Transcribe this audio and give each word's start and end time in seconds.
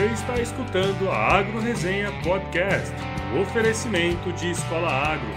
Você 0.00 0.06
está 0.14 0.40
escutando 0.40 1.10
a 1.10 1.14
Agro 1.14 1.60
Resenha 1.60 2.10
Podcast, 2.22 2.90
o 3.34 3.42
oferecimento 3.42 4.32
de 4.32 4.52
Escola 4.52 4.88
Agro, 4.88 5.28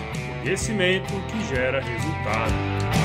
conhecimento 0.41 1.11
que 1.27 1.53
gera 1.53 1.81
resultado. 1.81 3.02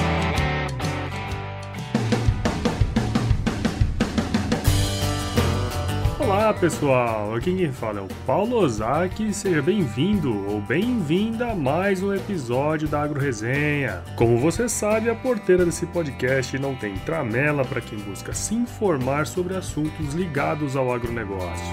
Olá 6.29 6.53
pessoal, 6.53 7.35
aqui 7.35 7.57
quem 7.57 7.73
fala 7.73 8.01
é 8.01 8.03
o 8.03 8.09
Paulo 8.27 8.57
Ozaki, 8.57 9.33
seja 9.33 9.63
bem-vindo 9.63 10.47
ou 10.47 10.61
bem-vinda 10.61 11.53
a 11.53 11.55
mais 11.55 12.03
um 12.03 12.13
episódio 12.13 12.87
da 12.87 13.01
Agro 13.01 13.19
Resenha. 13.19 14.03
Como 14.15 14.37
você 14.37 14.69
sabe, 14.69 15.09
a 15.09 15.15
porteira 15.15 15.65
desse 15.65 15.87
podcast 15.87 16.59
não 16.59 16.75
tem 16.75 16.99
tramela 16.99 17.65
para 17.65 17.81
quem 17.81 17.99
busca 17.99 18.35
se 18.35 18.55
informar 18.55 19.27
sobre 19.27 19.57
assuntos 19.57 20.13
ligados 20.13 20.77
ao 20.77 20.93
agronegócio. 20.93 21.65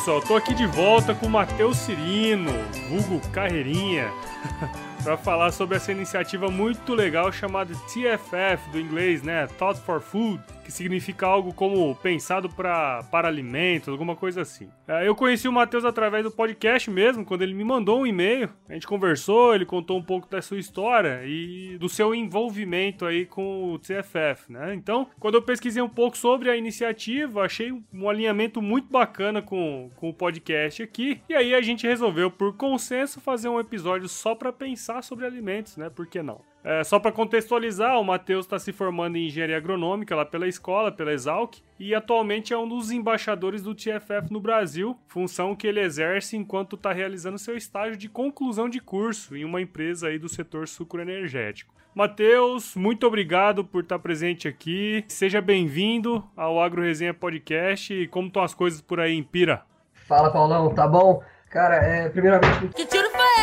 Pessoal, 0.07 0.21
tô 0.21 0.36
aqui 0.38 0.54
de 0.54 0.65
volta 0.65 1.13
com 1.13 1.25
o 1.25 1.30
Matheus 1.30 1.75
Cirino, 1.75 2.50
vulgo 2.88 3.19
Carreirinha, 3.31 4.09
para 5.04 5.18
falar 5.18 5.51
sobre 5.51 5.75
essa 5.75 5.92
iniciativa 5.92 6.50
muito 6.50 6.95
legal 6.95 7.30
chamada 7.30 7.74
TFF 7.74 8.69
do 8.71 8.80
inglês, 8.80 9.21
né? 9.21 9.48
Thought 9.57 9.81
for 9.81 10.00
Food 10.00 10.42
que 10.68 10.72
significa 10.74 11.25
algo 11.25 11.54
como 11.54 11.96
pensado 11.96 12.50
pra, 12.50 13.02
para 13.10 13.30
alimentos, 13.30 13.88
alguma 13.88 14.18
coisa 14.18 14.42
assim. 14.42 14.68
É, 14.86 15.08
eu 15.08 15.16
conheci 15.16 15.48
o 15.48 15.52
Matheus 15.52 15.86
através 15.86 16.25
do 16.25 16.30
podcast 16.30 16.92
mesmo, 16.92 17.24
quando 17.24 17.42
ele 17.42 17.54
me 17.54 17.64
mandou 17.64 18.02
um 18.02 18.06
e-mail. 18.06 18.50
A 18.68 18.74
gente 18.74 18.86
conversou, 18.86 19.56
ele 19.56 19.66
contou 19.66 19.98
um 19.98 20.04
pouco 20.04 20.30
da 20.30 20.42
sua 20.42 20.60
história 20.60 21.22
e 21.25 21.78
do 21.80 21.88
seu 21.88 22.14
envolvimento 22.14 23.06
aí 23.06 23.25
com 23.25 23.75
o 23.75 23.80
CFF, 23.80 24.52
né? 24.52 24.74
Então, 24.75 25.08
quando 25.22 25.36
eu 25.36 25.42
pesquisei 25.42 25.81
um 25.81 25.88
pouco 25.88 26.18
sobre 26.18 26.50
a 26.50 26.58
iniciativa, 26.58 27.44
achei 27.44 27.72
um 27.72 28.10
alinhamento 28.10 28.62
muito 28.62 28.92
bacana 28.92 29.42
com, 29.42 29.90
com 29.96 30.10
o 30.10 30.14
podcast 30.14 30.84
aqui. 30.84 31.22
E 31.30 31.34
aí 31.34 31.56
a 31.56 31.62
gente 31.62 31.88
resolveu, 31.88 32.30
por 32.30 32.58
consenso, 32.58 33.22
fazer 33.22 33.48
um 33.48 33.58
episódio 33.58 34.10
só 34.10 34.36
para 34.36 34.52
pensar 34.52 35.02
sobre 35.02 35.25
alimentos, 35.25 35.78
né? 35.78 35.90
Por 35.90 36.08
que 36.08 36.22
não? 36.22 36.42
É, 36.63 36.83
só 36.83 37.00
para 37.00 37.12
contextualizar, 37.12 38.00
o 38.00 38.04
Matheus 38.04 38.45
está 38.45 38.59
se 38.59 38.74
formando 38.74 39.15
em 39.15 39.27
engenharia 39.27 39.57
agronômica 39.57 40.15
lá 40.15 40.25
pela 40.25 40.48
escola, 40.48 40.92
pela 40.92 41.13
Exalc, 41.13 41.59
e 41.80 41.95
atualmente 41.95 42.54
é 42.54 42.57
um 42.57 42.68
dos 42.68 42.92
embaixadores 42.92 43.63
do 43.63 43.74
TFF 43.74 44.31
no 44.31 44.42
Brasil, 44.42 44.98
função 45.07 45.56
que 45.56 45.65
ele 45.65 45.80
exerce 45.80 46.36
enquanto 46.36 46.75
está 46.75 46.92
realizando 46.92 47.38
seu 47.38 47.56
estágio 47.56 47.95
de 47.95 48.09
conclusão 48.09 48.68
de 48.68 48.81
curso 48.81 49.36
em 49.36 49.45
uma 49.45 49.62
empresa 49.62 50.07
aí 50.07 50.19
do 50.19 50.27
setor 50.27 50.68
sucroenergético. 50.68 51.74
Matheus, 51.98 52.75
muito 52.75 53.07
obrigado 53.07 53.63
por 53.63 53.81
estar 53.81 53.98
presente 53.98 54.48
aqui. 54.48 55.04
Seja 55.07 55.42
bem-vindo 55.42 56.24
ao 56.38 56.62
Agro 56.62 56.83
Resenha 56.83 57.12
Podcast. 57.12 57.92
E 57.92 58.07
como 58.07 58.27
estão 58.27 58.44
as 58.44 58.54
coisas 58.54 58.81
por 58.81 59.00
aí 59.00 59.15
em 59.15 59.24
Pira? 59.24 59.63
Fala, 60.07 60.31
Paulão, 60.31 60.69
tá 60.75 60.88
bom? 60.88 61.24
Cara, 61.50 61.77
é, 61.77 62.07
primeiramente, 62.09 62.68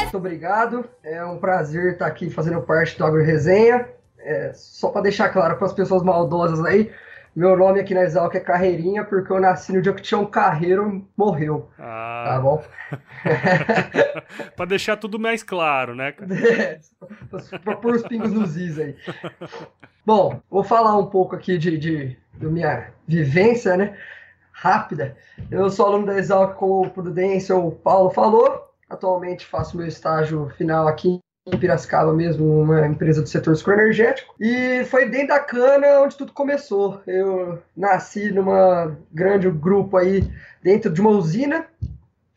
muito 0.05 0.17
obrigado. 0.17 0.85
É 1.03 1.25
um 1.25 1.39
prazer 1.39 1.93
estar 1.93 2.07
aqui 2.07 2.31
fazendo 2.31 2.61
parte 2.61 2.97
do 2.97 3.05
Agro 3.05 3.25
Resenha. 3.25 3.89
É, 4.19 4.53
só 4.55 4.91
para 4.91 5.03
deixar 5.03 5.29
claro 5.31 5.57
para 5.57 5.67
as 5.67 5.73
pessoas 5.73 6.03
maldosas 6.03 6.65
aí, 6.65 6.91
meu 7.37 7.57
nome 7.57 7.81
aqui 7.81 7.93
na 7.95 8.03
Exalc 8.03 8.35
é 8.35 8.41
Carreirinha, 8.41 9.05
porque 9.05 9.31
eu 9.31 9.41
nasci 9.41 9.73
no 9.73 9.83
dia 9.83 9.93
que 9.93 10.01
tinha 10.01 10.19
um 10.19 10.27
carreiro 10.27 11.07
morreu. 11.17 11.69
Ah. 11.79 12.25
Tá 12.27 12.41
bom? 12.41 12.65
pra 14.57 14.65
deixar 14.65 14.97
tudo 14.97 15.19
mais 15.19 15.43
claro, 15.43 15.95
né, 15.95 16.13
cara? 16.13 16.31
É, 16.35 17.59
pra 17.59 17.77
pôr 17.77 17.97
os 17.97 18.03
pingos 18.03 18.33
nos 18.33 18.57
is 18.57 18.79
aí. 18.79 18.97
Bom, 20.07 20.41
vou 20.51 20.65
falar 20.65 20.97
um 20.97 21.07
pouco 21.07 21.35
aqui 21.35 21.59
de, 21.59 21.77
de, 21.77 22.17
de 22.35 22.47
minha 22.47 22.89
vivência, 23.07 23.77
né? 23.77 23.97
Rápida. 24.53 25.17
Eu 25.51 25.69
sou 25.69 25.87
aluno 25.87 26.07
da 26.07 26.17
Exalc, 26.17 26.57
como 26.57 26.87
o 26.87 26.91
Prudência, 26.91 27.55
o 27.57 27.73
Paulo 27.73 28.11
falou. 28.11 28.74
Atualmente 28.95 29.47
faço 29.47 29.77
meu 29.77 29.87
estágio 29.87 30.49
final 30.57 30.87
aqui 30.89 31.19
em 31.47 31.59
Piracicaba 31.59 32.13
mesmo, 32.13 32.63
uma 32.63 32.87
empresa 32.87 33.21
do 33.21 33.29
setor 33.29 33.55
energético. 33.75 34.35
E 34.41 34.85
foi 34.87 35.09
dentro 35.09 35.29
da 35.29 35.41
cana 35.41 36.01
onde 36.01 36.17
tudo 36.17 36.33
começou. 36.33 37.03
Eu 37.07 37.63
nasci 37.77 38.33
numa 38.33 38.97
grande 39.13 39.51
grupo 39.51 39.97
aí 39.97 40.27
dentro 40.63 40.91
de 40.91 41.01
uma 41.01 41.11
usina. 41.11 41.67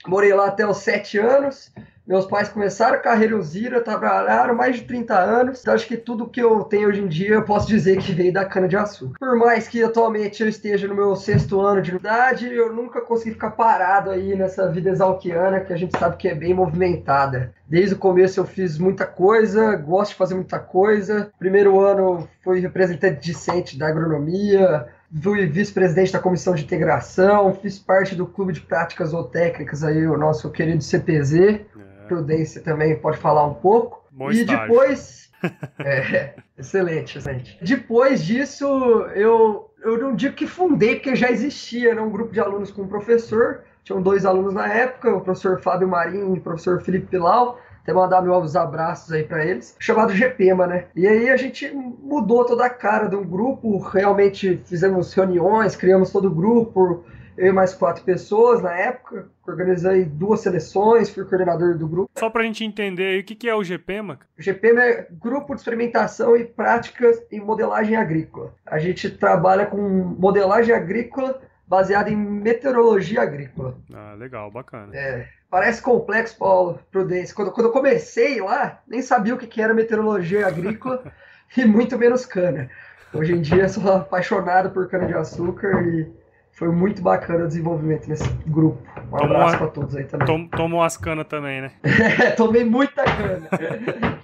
Morei 0.06 0.34
lá 0.34 0.48
até 0.48 0.68
os 0.68 0.78
sete 0.78 1.18
anos. 1.18 1.72
Meus 2.08 2.26
pais 2.26 2.48
começaram 2.48 2.96
a 2.96 3.02
carreira 3.02 3.38
Uzira, 3.38 3.82
trabalharam 3.82 4.56
mais 4.56 4.78
de 4.78 4.84
30 4.84 5.14
anos. 5.14 5.60
Então 5.60 5.74
acho 5.74 5.86
que 5.86 5.98
tudo 5.98 6.30
que 6.30 6.42
eu 6.42 6.64
tenho 6.64 6.88
hoje 6.88 7.02
em 7.02 7.08
dia 7.08 7.32
eu 7.32 7.44
posso 7.44 7.68
dizer 7.68 7.98
que 7.98 8.14
veio 8.14 8.32
da 8.32 8.46
cana-de-açúcar. 8.46 9.20
Por 9.20 9.36
mais 9.36 9.68
que 9.68 9.84
atualmente 9.84 10.42
eu 10.42 10.48
esteja 10.48 10.88
no 10.88 10.96
meu 10.96 11.18
sexto 11.18 11.60
ano 11.60 11.82
de 11.82 11.94
idade, 11.94 12.48
eu 12.48 12.72
nunca 12.72 13.02
consegui 13.02 13.32
ficar 13.32 13.52
parado 13.52 14.10
aí 14.10 14.38
nessa 14.38 14.72
vida 14.72 14.90
exalquiana 14.90 15.60
que 15.60 15.74
a 15.74 15.76
gente 15.76 16.00
sabe 16.00 16.16
que 16.16 16.30
é 16.30 16.34
bem 16.34 16.54
movimentada. 16.54 17.54
Desde 17.68 17.96
o 17.96 17.98
começo 17.98 18.40
eu 18.40 18.46
fiz 18.46 18.78
muita 18.78 19.06
coisa, 19.06 19.76
gosto 19.76 20.12
de 20.12 20.18
fazer 20.18 20.36
muita 20.36 20.60
coisa. 20.60 21.30
Primeiro 21.38 21.78
ano 21.78 22.26
fui 22.42 22.62
representante 22.62 23.20
discente 23.20 23.78
da 23.78 23.90
agronomia, 23.90 24.88
fui 25.22 25.46
vice-presidente 25.46 26.14
da 26.14 26.20
comissão 26.20 26.56
de 26.56 26.64
integração, 26.64 27.54
fiz 27.54 27.78
parte 27.78 28.16
do 28.16 28.26
clube 28.26 28.54
de 28.54 28.62
práticas 28.62 29.10
zootécnicas 29.10 29.84
aí, 29.84 30.08
o 30.08 30.18
nosso 30.18 30.50
querido 30.50 30.82
CPZ. 30.82 31.66
Prudência 32.08 32.62
também 32.62 33.00
pode 33.00 33.18
falar 33.18 33.46
um 33.46 33.54
pouco. 33.54 34.06
Bom 34.12 34.32
e 34.32 34.42
estágio. 34.42 34.62
depois. 34.62 35.30
é, 35.80 36.34
excelente, 36.58 37.18
excelente. 37.18 37.58
Depois 37.62 38.24
disso, 38.24 38.66
eu, 39.14 39.70
eu 39.84 39.98
não 39.98 40.16
digo 40.16 40.36
que 40.36 40.48
fundei, 40.48 40.96
porque 40.96 41.16
já 41.16 41.30
existia 41.30 41.94
né, 41.94 42.02
um 42.02 42.10
grupo 42.10 42.34
de 42.34 42.40
alunos 42.40 42.72
com 42.72 42.84
um 42.84 42.88
professor. 42.88 43.64
Tinham 43.84 44.02
dois 44.02 44.26
alunos 44.26 44.54
na 44.54 44.68
época, 44.68 45.16
o 45.16 45.22
professor 45.22 45.62
Fábio 45.62 45.88
Marinho 45.88 46.36
e 46.36 46.40
o 46.40 46.42
professor 46.42 46.82
Felipe 46.82 47.08
Pilau 47.08 47.60
até 47.88 47.94
mandar 47.94 48.22
meus 48.22 48.54
abraços 48.58 49.14
aí 49.14 49.24
para 49.24 49.46
eles, 49.46 49.74
chamado 49.80 50.12
GPMA, 50.12 50.68
né? 50.68 50.86
E 50.94 51.08
aí 51.08 51.30
a 51.30 51.38
gente 51.38 51.72
mudou 51.72 52.44
toda 52.46 52.66
a 52.66 52.70
cara 52.70 53.08
do 53.08 53.24
grupo, 53.24 53.80
realmente 53.80 54.62
fizemos 54.66 55.14
reuniões, 55.14 55.74
criamos 55.78 56.12
todo 56.12 56.28
o 56.28 56.36
grupo, 56.36 57.06
eu 57.38 57.48
e 57.48 57.52
mais 57.52 57.74
quatro 57.74 58.04
pessoas 58.04 58.62
na 58.62 58.74
época, 58.74 59.30
organizei 59.48 60.06
duas 60.06 60.42
seleções, 60.42 61.10
fui 61.10 61.24
coordenador 61.24 61.78
do 61.78 61.88
grupo. 61.88 62.10
Só 62.18 62.30
para 62.30 62.42
a 62.42 62.46
gente 62.46 62.64
entender 62.64 63.06
aí, 63.06 63.20
o 63.20 63.24
que, 63.24 63.36
que 63.36 63.48
é 63.48 63.54
o 63.54 63.64
GPMA? 63.64 64.20
O 64.38 64.42
GPMA 64.42 64.84
é 64.84 65.08
Grupo 65.12 65.54
de 65.54 65.62
Experimentação 65.62 66.36
e 66.36 66.44
Práticas 66.44 67.22
em 67.32 67.40
Modelagem 67.40 67.96
Agrícola. 67.96 68.54
A 68.66 68.80
gente 68.80 69.10
trabalha 69.10 69.68
com 69.68 69.78
modelagem 69.78 70.74
agrícola 70.74 71.40
baseada 71.68 72.10
em 72.10 72.16
meteorologia 72.16 73.22
agrícola. 73.22 73.78
Ah, 73.94 74.16
legal, 74.18 74.50
bacana. 74.50 74.96
É, 74.96 75.28
parece 75.50 75.82
complexo, 75.82 76.38
Paulo, 76.38 76.80
Prudência. 76.92 77.36
Quando, 77.36 77.52
quando 77.52 77.68
eu 77.68 77.74
comecei 77.74 78.42
lá, 78.42 78.82
nem 78.88 79.02
sabia 79.02 79.36
o 79.36 79.38
que, 79.38 79.46
que 79.46 79.62
era 79.62 79.74
meteorologia 79.74 80.48
agrícola 80.48 81.04
e 81.56 81.66
muito 81.66 81.98
menos 81.98 82.26
cana. 82.26 82.70
Hoje 83.14 83.34
em 83.34 83.42
dia 83.42 83.70
sou 83.70 83.92
apaixonado 83.92 84.72
por 84.72 84.88
cana-de-açúcar 84.90 85.84
e 85.88 86.12
foi 86.58 86.70
muito 86.70 87.04
bacana 87.04 87.46
o 87.46 87.48
desenvolvimento 87.48 88.10
nesse 88.10 88.28
grupo. 88.48 88.82
Um 88.98 89.18
tomou 89.18 89.26
abraço 89.26 89.56
a... 89.56 89.58
para 89.60 89.68
todos 89.68 89.96
aí 89.96 90.06
também. 90.06 90.26
Tom, 90.26 90.48
tomou 90.48 90.82
as 90.82 90.98
canas 90.98 91.28
também, 91.28 91.62
né? 91.62 91.72
tomei 92.36 92.66
muita 92.66 93.04
cana. 93.04 93.48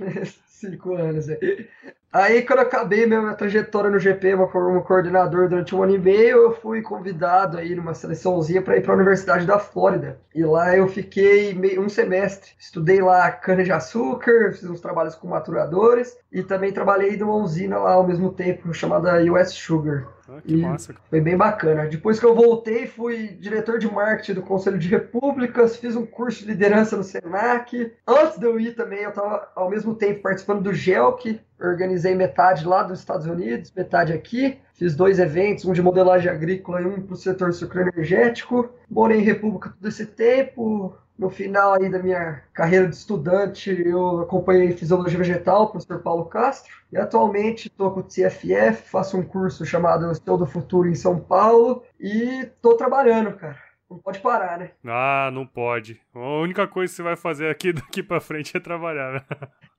Cinco 0.47 0.95
anos 0.95 1.29
aí. 1.29 1.67
Aí, 2.11 2.43
quando 2.43 2.59
eu 2.59 2.65
acabei 2.65 3.05
minha 3.05 3.33
trajetória 3.33 3.89
no 3.89 3.99
GP, 3.99 4.35
como 4.51 4.81
coordenador 4.81 5.49
durante 5.49 5.75
um 5.75 5.83
ano 5.83 5.95
e 5.95 5.99
meio, 5.99 6.37
eu 6.37 6.53
fui 6.53 6.81
convidado 6.81 7.57
aí 7.57 7.75
numa 7.75 7.93
seleçãozinha 7.93 8.61
para 8.61 8.77
ir 8.77 8.81
para 8.81 8.93
a 8.93 8.95
Universidade 8.95 9.45
da 9.45 9.59
Flórida. 9.59 10.19
E 10.33 10.43
lá 10.43 10.75
eu 10.75 10.87
fiquei 10.87 11.53
meio, 11.53 11.81
um 11.81 11.89
semestre. 11.89 12.51
Estudei 12.59 13.01
lá 13.01 13.31
cana-de-açúcar, 13.31 14.53
fiz 14.53 14.63
uns 14.63 14.79
trabalhos 14.79 15.15
com 15.15 15.27
maturadores 15.27 16.15
e 16.31 16.41
também 16.43 16.71
trabalhei 16.71 17.17
numa 17.17 17.35
usina 17.35 17.77
lá 17.77 17.93
ao 17.93 18.07
mesmo 18.07 18.31
tempo, 18.31 18.73
chamada 18.73 19.23
US 19.23 19.51
Sugar. 19.51 20.07
Ah, 20.35 20.41
que 20.41 20.55
massa. 20.57 20.95
Foi 21.09 21.21
bem 21.21 21.37
bacana. 21.37 21.85
Depois 21.85 22.19
que 22.19 22.25
eu 22.25 22.33
voltei, 22.33 22.87
fui 22.87 23.27
diretor 23.39 23.77
de 23.77 23.91
marketing 23.91 24.33
do 24.33 24.41
Conselho 24.41 24.79
de 24.79 24.87
Repúblicas, 24.87 25.75
fiz 25.75 25.95
um 25.95 26.05
curso 26.05 26.39
de 26.39 26.47
liderança 26.47 26.97
no 26.97 27.03
Senac. 27.03 27.91
Antes 28.07 28.39
de 28.39 28.45
eu 28.45 28.59
ir 28.59 28.75
também, 28.75 29.01
eu 29.03 29.09
estava 29.09 29.47
ao 29.55 29.69
mesmo 29.69 29.93
tempo 29.93 30.21
participando 30.23 30.63
do 30.63 30.73
GELC, 30.73 31.39
organizei 31.61 32.15
metade 32.15 32.65
lá 32.65 32.81
dos 32.81 32.99
Estados 32.99 33.27
Unidos, 33.27 33.71
metade 33.75 34.11
aqui. 34.11 34.57
Fiz 34.73 34.95
dois 34.95 35.19
eventos, 35.19 35.65
um 35.65 35.73
de 35.73 35.83
modelagem 35.83 36.31
agrícola 36.31 36.81
e 36.81 36.85
um 36.85 36.99
para 36.99 37.13
o 37.13 37.17
setor 37.17 37.53
sucroenergético. 37.53 38.69
Morei 38.89 39.19
em 39.19 39.23
República 39.23 39.69
todo 39.69 39.87
esse 39.87 40.05
tempo, 40.07 40.95
no 41.23 41.29
final 41.29 41.73
aí 41.73 41.89
da 41.89 41.99
minha 41.99 42.43
carreira 42.53 42.85
de 42.85 42.95
estudante, 42.95 43.71
eu 43.71 44.19
acompanhei 44.19 44.73
Fisiologia 44.73 45.17
Vegetal, 45.17 45.69
professor 45.69 45.99
Paulo 45.99 46.25
Castro, 46.25 46.73
e 46.91 46.97
atualmente 46.97 47.69
estou 47.69 47.91
com 47.91 48.01
o 48.01 48.03
TFF, 48.03 48.89
faço 48.89 49.17
um 49.17 49.23
curso 49.23 49.65
chamado 49.65 50.11
Estou 50.11 50.37
do 50.37 50.45
Futuro 50.45 50.89
em 50.89 50.95
São 50.95 51.17
Paulo, 51.17 51.81
e 51.97 52.41
estou 52.41 52.75
trabalhando, 52.75 53.31
cara. 53.37 53.57
Não 53.93 53.99
pode 53.99 54.19
parar, 54.21 54.57
né? 54.57 54.71
Ah, 54.87 55.29
não 55.31 55.45
pode. 55.45 56.01
A 56.15 56.41
única 56.41 56.67
coisa 56.67 56.91
que 56.91 56.95
você 56.95 57.03
vai 57.03 57.15
fazer 57.15 57.47
aqui 57.47 57.71
daqui 57.73 58.01
para 58.01 58.19
frente 58.19 58.57
é 58.57 58.59
trabalhar. 58.59 59.13
Né? 59.13 59.21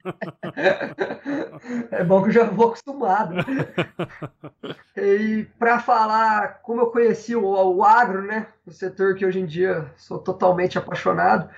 é 1.90 2.04
bom 2.04 2.22
que 2.22 2.28
eu 2.28 2.32
já 2.32 2.44
vou 2.44 2.68
acostumado. 2.68 3.34
e 4.96 5.48
para 5.58 5.80
falar 5.80 6.60
como 6.62 6.82
eu 6.82 6.92
conheci 6.92 7.34
o, 7.34 7.44
o 7.44 7.82
agro, 7.82 8.22
né? 8.22 8.46
O 8.64 8.70
setor 8.70 9.16
que 9.16 9.26
hoje 9.26 9.40
em 9.40 9.46
dia 9.46 9.90
sou 9.96 10.20
totalmente 10.20 10.78
apaixonado. 10.78 11.50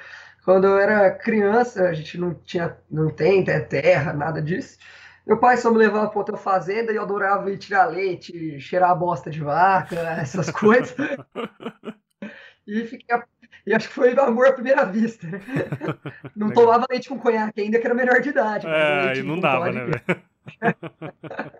Quando 0.43 0.67
eu 0.67 0.79
era 0.79 1.11
criança, 1.11 1.83
a 1.87 1.93
gente 1.93 2.17
não 2.17 2.33
tinha, 2.33 2.75
não 2.91 3.11
tem 3.11 3.45
terra, 3.45 4.15
nada 4.15 4.41
disso. 4.41 4.79
Meu 5.27 5.37
pai 5.39 5.59
só 5.59 5.71
me 5.71 5.77
levava 5.77 6.09
para 6.09 6.19
outra 6.19 6.37
fazenda 6.39 6.91
e 6.91 6.97
eu 6.97 7.03
adorava 7.03 7.51
ir 7.51 7.59
tirar 7.59 7.85
leite, 7.87 8.59
cheirar 8.61 8.93
a 8.93 8.95
bosta 8.95 9.29
de 9.29 9.41
vaca, 9.41 9.99
essas 10.19 10.51
coisas. 10.51 10.97
E 12.67 12.85
fiquei 12.85 13.17
e 13.67 13.75
acho 13.75 13.89
que 13.89 13.95
foi 13.95 14.17
amor 14.17 14.47
à 14.47 14.53
primeira 14.53 14.85
vista. 14.85 15.27
Né? 15.27 15.41
Não 16.37 16.51
tomava 16.51 16.87
leite 16.89 17.09
com 17.09 17.19
conhaque 17.19 17.61
ainda, 17.61 17.81
que 17.81 17.87
era 17.87 17.95
menor 17.95 18.21
de 18.21 18.29
idade. 18.29 18.67
É, 18.67 19.17
e 19.17 19.23
não 19.23 19.41
dava, 19.41 19.73
né, 19.73 19.85
velho? 19.85 20.23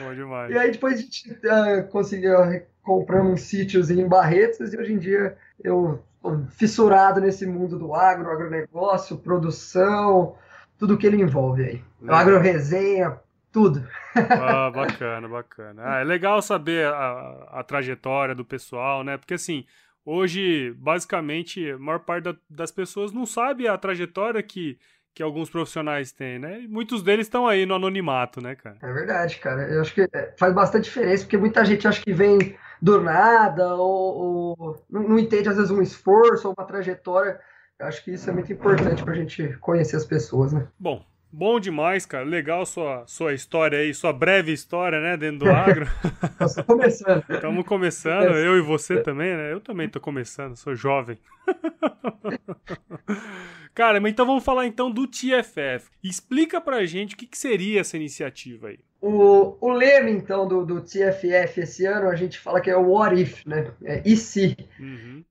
Bom 0.00 0.14
demais. 0.14 0.50
E 0.52 0.58
aí 0.58 0.72
depois 0.72 0.94
a 0.94 0.96
gente 0.96 1.30
uh, 1.30 1.88
conseguiu 1.90 2.34
comprar 2.82 3.22
uns 3.22 3.42
sítios 3.42 3.90
em 3.90 4.06
Barretos 4.06 4.72
e 4.72 4.76
hoje 4.76 4.92
em 4.92 4.98
dia 4.98 5.36
eu 5.62 6.02
fissurado 6.50 7.20
nesse 7.20 7.46
mundo 7.46 7.78
do 7.78 7.94
agro, 7.94 8.30
agronegócio, 8.30 9.16
produção, 9.18 10.36
tudo 10.76 10.98
que 10.98 11.06
ele 11.06 11.20
envolve 11.20 11.64
aí. 11.64 11.84
Agro 12.08 12.38
resenha, 12.38 13.18
tudo. 13.52 13.86
Ah, 14.14 14.70
bacana, 14.70 15.28
bacana. 15.28 15.82
Ah, 15.84 16.00
é 16.00 16.04
legal 16.04 16.42
saber 16.42 16.86
a, 16.86 17.48
a 17.52 17.62
trajetória 17.62 18.34
do 18.34 18.44
pessoal, 18.44 19.02
né? 19.02 19.16
Porque 19.16 19.34
assim, 19.34 19.64
Hoje, 20.10 20.74
basicamente, 20.78 21.70
a 21.70 21.78
maior 21.78 21.98
parte 21.98 22.24
da, 22.24 22.36
das 22.48 22.72
pessoas 22.72 23.12
não 23.12 23.26
sabe 23.26 23.68
a 23.68 23.76
trajetória 23.76 24.42
que, 24.42 24.78
que 25.14 25.22
alguns 25.22 25.50
profissionais 25.50 26.12
têm, 26.12 26.38
né? 26.38 26.62
E 26.62 26.66
muitos 26.66 27.02
deles 27.02 27.26
estão 27.26 27.46
aí 27.46 27.66
no 27.66 27.74
anonimato, 27.74 28.40
né, 28.40 28.54
cara? 28.54 28.78
É 28.80 28.90
verdade, 28.90 29.36
cara. 29.36 29.68
Eu 29.68 29.82
acho 29.82 29.92
que 29.92 30.08
faz 30.38 30.54
bastante 30.54 30.84
diferença, 30.84 31.24
porque 31.24 31.36
muita 31.36 31.62
gente 31.62 31.86
acha 31.86 32.00
que 32.00 32.14
vem 32.14 32.56
do 32.80 33.02
nada 33.02 33.74
ou, 33.74 34.56
ou 34.56 34.84
não, 34.88 35.18
entende, 35.18 35.50
às 35.50 35.56
vezes, 35.56 35.70
um 35.70 35.82
esforço 35.82 36.48
ou 36.48 36.54
uma 36.56 36.66
trajetória. 36.66 37.38
Eu 37.78 37.86
acho 37.86 38.02
que 38.02 38.12
isso 38.12 38.30
é 38.30 38.32
muito 38.32 38.50
importante 38.50 39.04
para 39.04 39.12
a 39.12 39.16
gente 39.16 39.58
conhecer 39.58 39.96
as 39.96 40.06
pessoas, 40.06 40.54
né? 40.54 40.68
Bom, 40.80 41.04
Bom 41.30 41.60
demais, 41.60 42.06
cara. 42.06 42.24
Legal 42.24 42.64
sua, 42.64 43.04
sua 43.06 43.34
história 43.34 43.78
aí, 43.78 43.92
sua 43.92 44.12
breve 44.12 44.52
história, 44.52 45.00
né, 45.00 45.16
dentro 45.16 45.40
do 45.40 45.50
agro. 45.50 45.86
Estamos 46.40 46.66
começando. 46.66 47.24
Estamos 47.28 47.66
começando, 47.66 48.34
eu 48.34 48.56
e 48.56 48.62
você 48.62 49.02
também, 49.02 49.36
né? 49.36 49.52
Eu 49.52 49.60
também 49.60 49.88
tô 49.88 50.00
começando, 50.00 50.56
sou 50.56 50.74
jovem. 50.74 51.18
cara, 53.74 54.00
mas 54.00 54.12
então 54.12 54.26
vamos 54.26 54.42
falar 54.42 54.66
então 54.66 54.90
do 54.90 55.06
TFF. 55.06 55.90
Explica 56.02 56.60
pra 56.60 56.84
gente 56.86 57.14
o 57.14 57.18
que, 57.18 57.26
que 57.26 57.38
seria 57.38 57.80
essa 57.80 57.96
iniciativa 57.96 58.68
aí. 58.68 58.78
O, 59.00 59.56
o 59.60 59.70
lema, 59.70 60.10
então, 60.10 60.48
do, 60.48 60.66
do 60.66 60.80
TFF 60.80 61.60
esse 61.60 61.86
ano, 61.86 62.08
a 62.08 62.16
gente 62.16 62.38
fala 62.38 62.60
que 62.60 62.70
é 62.70 62.76
o 62.76 62.90
What 62.90 63.20
If, 63.20 63.46
né? 63.46 63.70
É 63.84 64.02
e 64.04 64.16
se. 64.16 64.56
Uhum. 64.80 65.22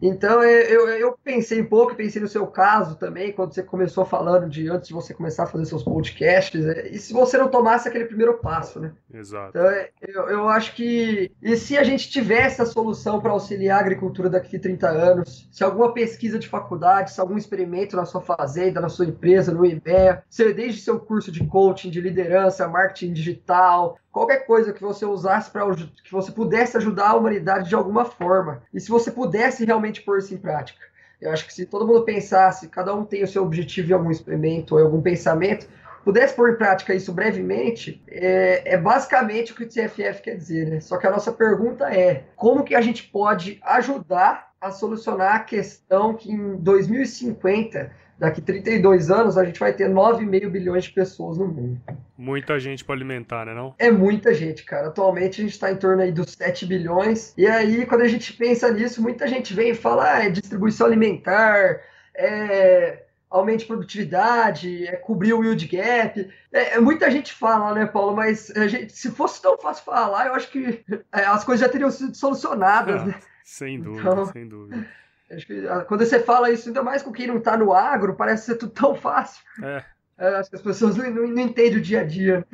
Então 0.00 0.42
eu, 0.42 0.88
eu 0.88 1.16
pensei 1.22 1.60
um 1.60 1.66
pouco, 1.66 1.94
pensei 1.94 2.20
no 2.20 2.28
seu 2.28 2.46
caso 2.46 2.96
também, 2.96 3.32
quando 3.32 3.54
você 3.54 3.62
começou 3.62 4.04
falando 4.04 4.48
de 4.48 4.68
antes 4.68 4.88
de 4.88 4.94
você 4.94 5.14
começar 5.14 5.44
a 5.44 5.46
fazer 5.46 5.64
seus 5.64 5.82
podcasts, 5.82 6.64
é, 6.64 6.88
e 6.88 6.98
se 6.98 7.12
você 7.12 7.38
não 7.38 7.48
tomasse 7.48 7.88
aquele 7.88 8.04
primeiro 8.04 8.34
passo, 8.34 8.80
né? 8.80 8.92
Exato. 9.12 9.50
Então 9.50 9.66
eu, 10.02 10.28
eu 10.28 10.48
acho 10.48 10.74
que. 10.74 11.32
E 11.42 11.56
se 11.56 11.76
a 11.76 11.82
gente 11.82 12.10
tivesse 12.10 12.60
a 12.60 12.66
solução 12.66 13.20
para 13.20 13.32
auxiliar 13.32 13.78
a 13.78 13.80
agricultura 13.80 14.28
daqui 14.28 14.56
a 14.56 14.60
30 14.60 14.88
anos, 14.88 15.48
se 15.50 15.64
alguma 15.64 15.92
pesquisa 15.92 16.38
de 16.38 16.48
faculdade, 16.48 17.12
se 17.12 17.20
algum 17.20 17.36
experimento 17.36 17.96
na 17.96 18.04
sua 18.04 18.20
fazenda, 18.20 18.80
na 18.80 18.88
sua 18.88 19.06
empresa, 19.06 19.52
no 19.52 19.64
IBEA, 19.64 20.22
se 20.28 20.52
desde 20.52 20.80
seu 20.80 21.00
curso 21.00 21.32
de 21.32 21.44
coaching, 21.46 21.90
de 21.90 22.00
liderança, 22.00 22.68
marketing 22.68 23.12
digital, 23.12 23.98
qualquer 24.16 24.46
coisa 24.46 24.72
que 24.72 24.80
você 24.80 25.04
usasse 25.04 25.50
para 25.50 25.62
que 25.76 26.10
você 26.10 26.32
pudesse 26.32 26.74
ajudar 26.78 27.10
a 27.10 27.16
humanidade 27.16 27.68
de 27.68 27.74
alguma 27.74 28.06
forma. 28.06 28.62
E 28.72 28.80
se 28.80 28.88
você 28.88 29.10
pudesse 29.10 29.66
realmente 29.66 30.00
pôr 30.00 30.16
isso 30.16 30.32
em 30.32 30.38
prática. 30.38 30.80
Eu 31.20 31.30
acho 31.32 31.46
que 31.46 31.52
se 31.52 31.66
todo 31.66 31.86
mundo 31.86 32.02
pensasse, 32.02 32.68
cada 32.68 32.94
um 32.94 33.04
tem 33.04 33.22
o 33.22 33.28
seu 33.28 33.42
objetivo 33.42 33.90
em 33.90 33.92
algum 33.92 34.10
experimento 34.10 34.74
ou 34.74 34.80
em 34.80 34.84
algum 34.84 35.02
pensamento, 35.02 35.68
pudesse 36.02 36.32
pôr 36.34 36.50
em 36.50 36.56
prática 36.56 36.94
isso 36.94 37.12
brevemente, 37.12 38.02
é, 38.08 38.62
é, 38.64 38.78
basicamente 38.78 39.52
o 39.52 39.54
que 39.54 39.64
o 39.64 39.68
TFF 39.68 40.22
quer 40.22 40.36
dizer, 40.36 40.66
né? 40.66 40.80
Só 40.80 40.96
que 40.96 41.06
a 41.06 41.10
nossa 41.10 41.30
pergunta 41.30 41.92
é: 41.94 42.24
como 42.36 42.64
que 42.64 42.74
a 42.74 42.80
gente 42.80 43.02
pode 43.02 43.60
ajudar 43.62 44.52
a 44.58 44.70
solucionar 44.70 45.36
a 45.36 45.40
questão 45.40 46.14
que 46.14 46.32
em 46.32 46.56
2050 46.56 47.90
daqui 48.18 48.40
32 48.40 49.10
anos 49.10 49.36
a 49.36 49.44
gente 49.44 49.60
vai 49.60 49.72
ter 49.72 49.88
9,5 49.88 50.48
bilhões 50.48 50.84
de 50.84 50.92
pessoas 50.92 51.38
no 51.38 51.46
mundo. 51.46 51.80
Muita 52.16 52.58
gente 52.58 52.84
para 52.84 52.94
alimentar, 52.94 53.44
né 53.44 53.54
não? 53.54 53.74
É 53.78 53.90
muita 53.90 54.32
gente, 54.32 54.64
cara. 54.64 54.88
Atualmente 54.88 55.40
a 55.40 55.44
gente 55.44 55.52
está 55.52 55.70
em 55.70 55.76
torno 55.76 56.02
aí 56.02 56.10
dos 56.10 56.32
7 56.32 56.64
bilhões. 56.64 57.34
E 57.36 57.46
aí, 57.46 57.84
quando 57.84 58.02
a 58.02 58.08
gente 58.08 58.32
pensa 58.32 58.70
nisso, 58.72 59.02
muita 59.02 59.26
gente 59.26 59.52
vem 59.52 59.70
e 59.70 59.74
fala, 59.74 60.14
ah, 60.14 60.24
é 60.24 60.30
distribuição 60.30 60.86
alimentar, 60.86 61.80
é 62.14 63.02
aumente 63.28 63.64
a 63.64 63.66
produtividade, 63.66 64.86
é 64.86 64.96
cobrir 64.96 65.34
o 65.34 65.44
yield 65.44 65.66
gap. 65.66 66.30
É, 66.52 66.76
é, 66.76 66.80
muita 66.80 67.10
gente 67.10 67.32
fala, 67.32 67.74
né, 67.74 67.86
Paulo? 67.86 68.16
Mas 68.16 68.52
gente, 68.68 68.92
se 68.92 69.10
fosse 69.10 69.42
tão 69.42 69.58
fácil 69.58 69.84
falar, 69.84 70.26
eu 70.26 70.34
acho 70.34 70.50
que 70.50 70.84
é, 71.12 71.24
as 71.24 71.44
coisas 71.44 71.66
já 71.66 71.70
teriam 71.70 71.90
sido 71.90 72.16
solucionadas, 72.16 73.02
ah, 73.02 73.06
né? 73.06 73.14
Sem 73.44 73.80
dúvida, 73.80 74.10
então, 74.10 74.26
sem 74.26 74.48
dúvida. 74.48 74.86
Acho 75.30 75.46
que 75.46 75.66
ah, 75.66 75.84
quando 75.84 76.04
você 76.04 76.20
fala 76.20 76.50
isso, 76.50 76.68
ainda 76.68 76.82
mais 76.82 77.02
com 77.02 77.12
quem 77.12 77.26
não 77.26 77.38
está 77.38 77.56
no 77.56 77.72
agro, 77.72 78.14
parece 78.14 78.46
ser 78.46 78.56
tudo 78.56 78.72
tão 78.72 78.94
fácil. 78.94 79.42
É. 79.62 79.84
é 80.18 80.28
acho 80.36 80.50
que 80.50 80.56
as 80.56 80.62
pessoas 80.62 80.96
não, 80.96 81.10
não, 81.10 81.26
não 81.26 81.42
entendem 81.42 81.78
o 81.78 81.82
dia 81.82 82.00
a 82.00 82.04
dia. 82.04 82.46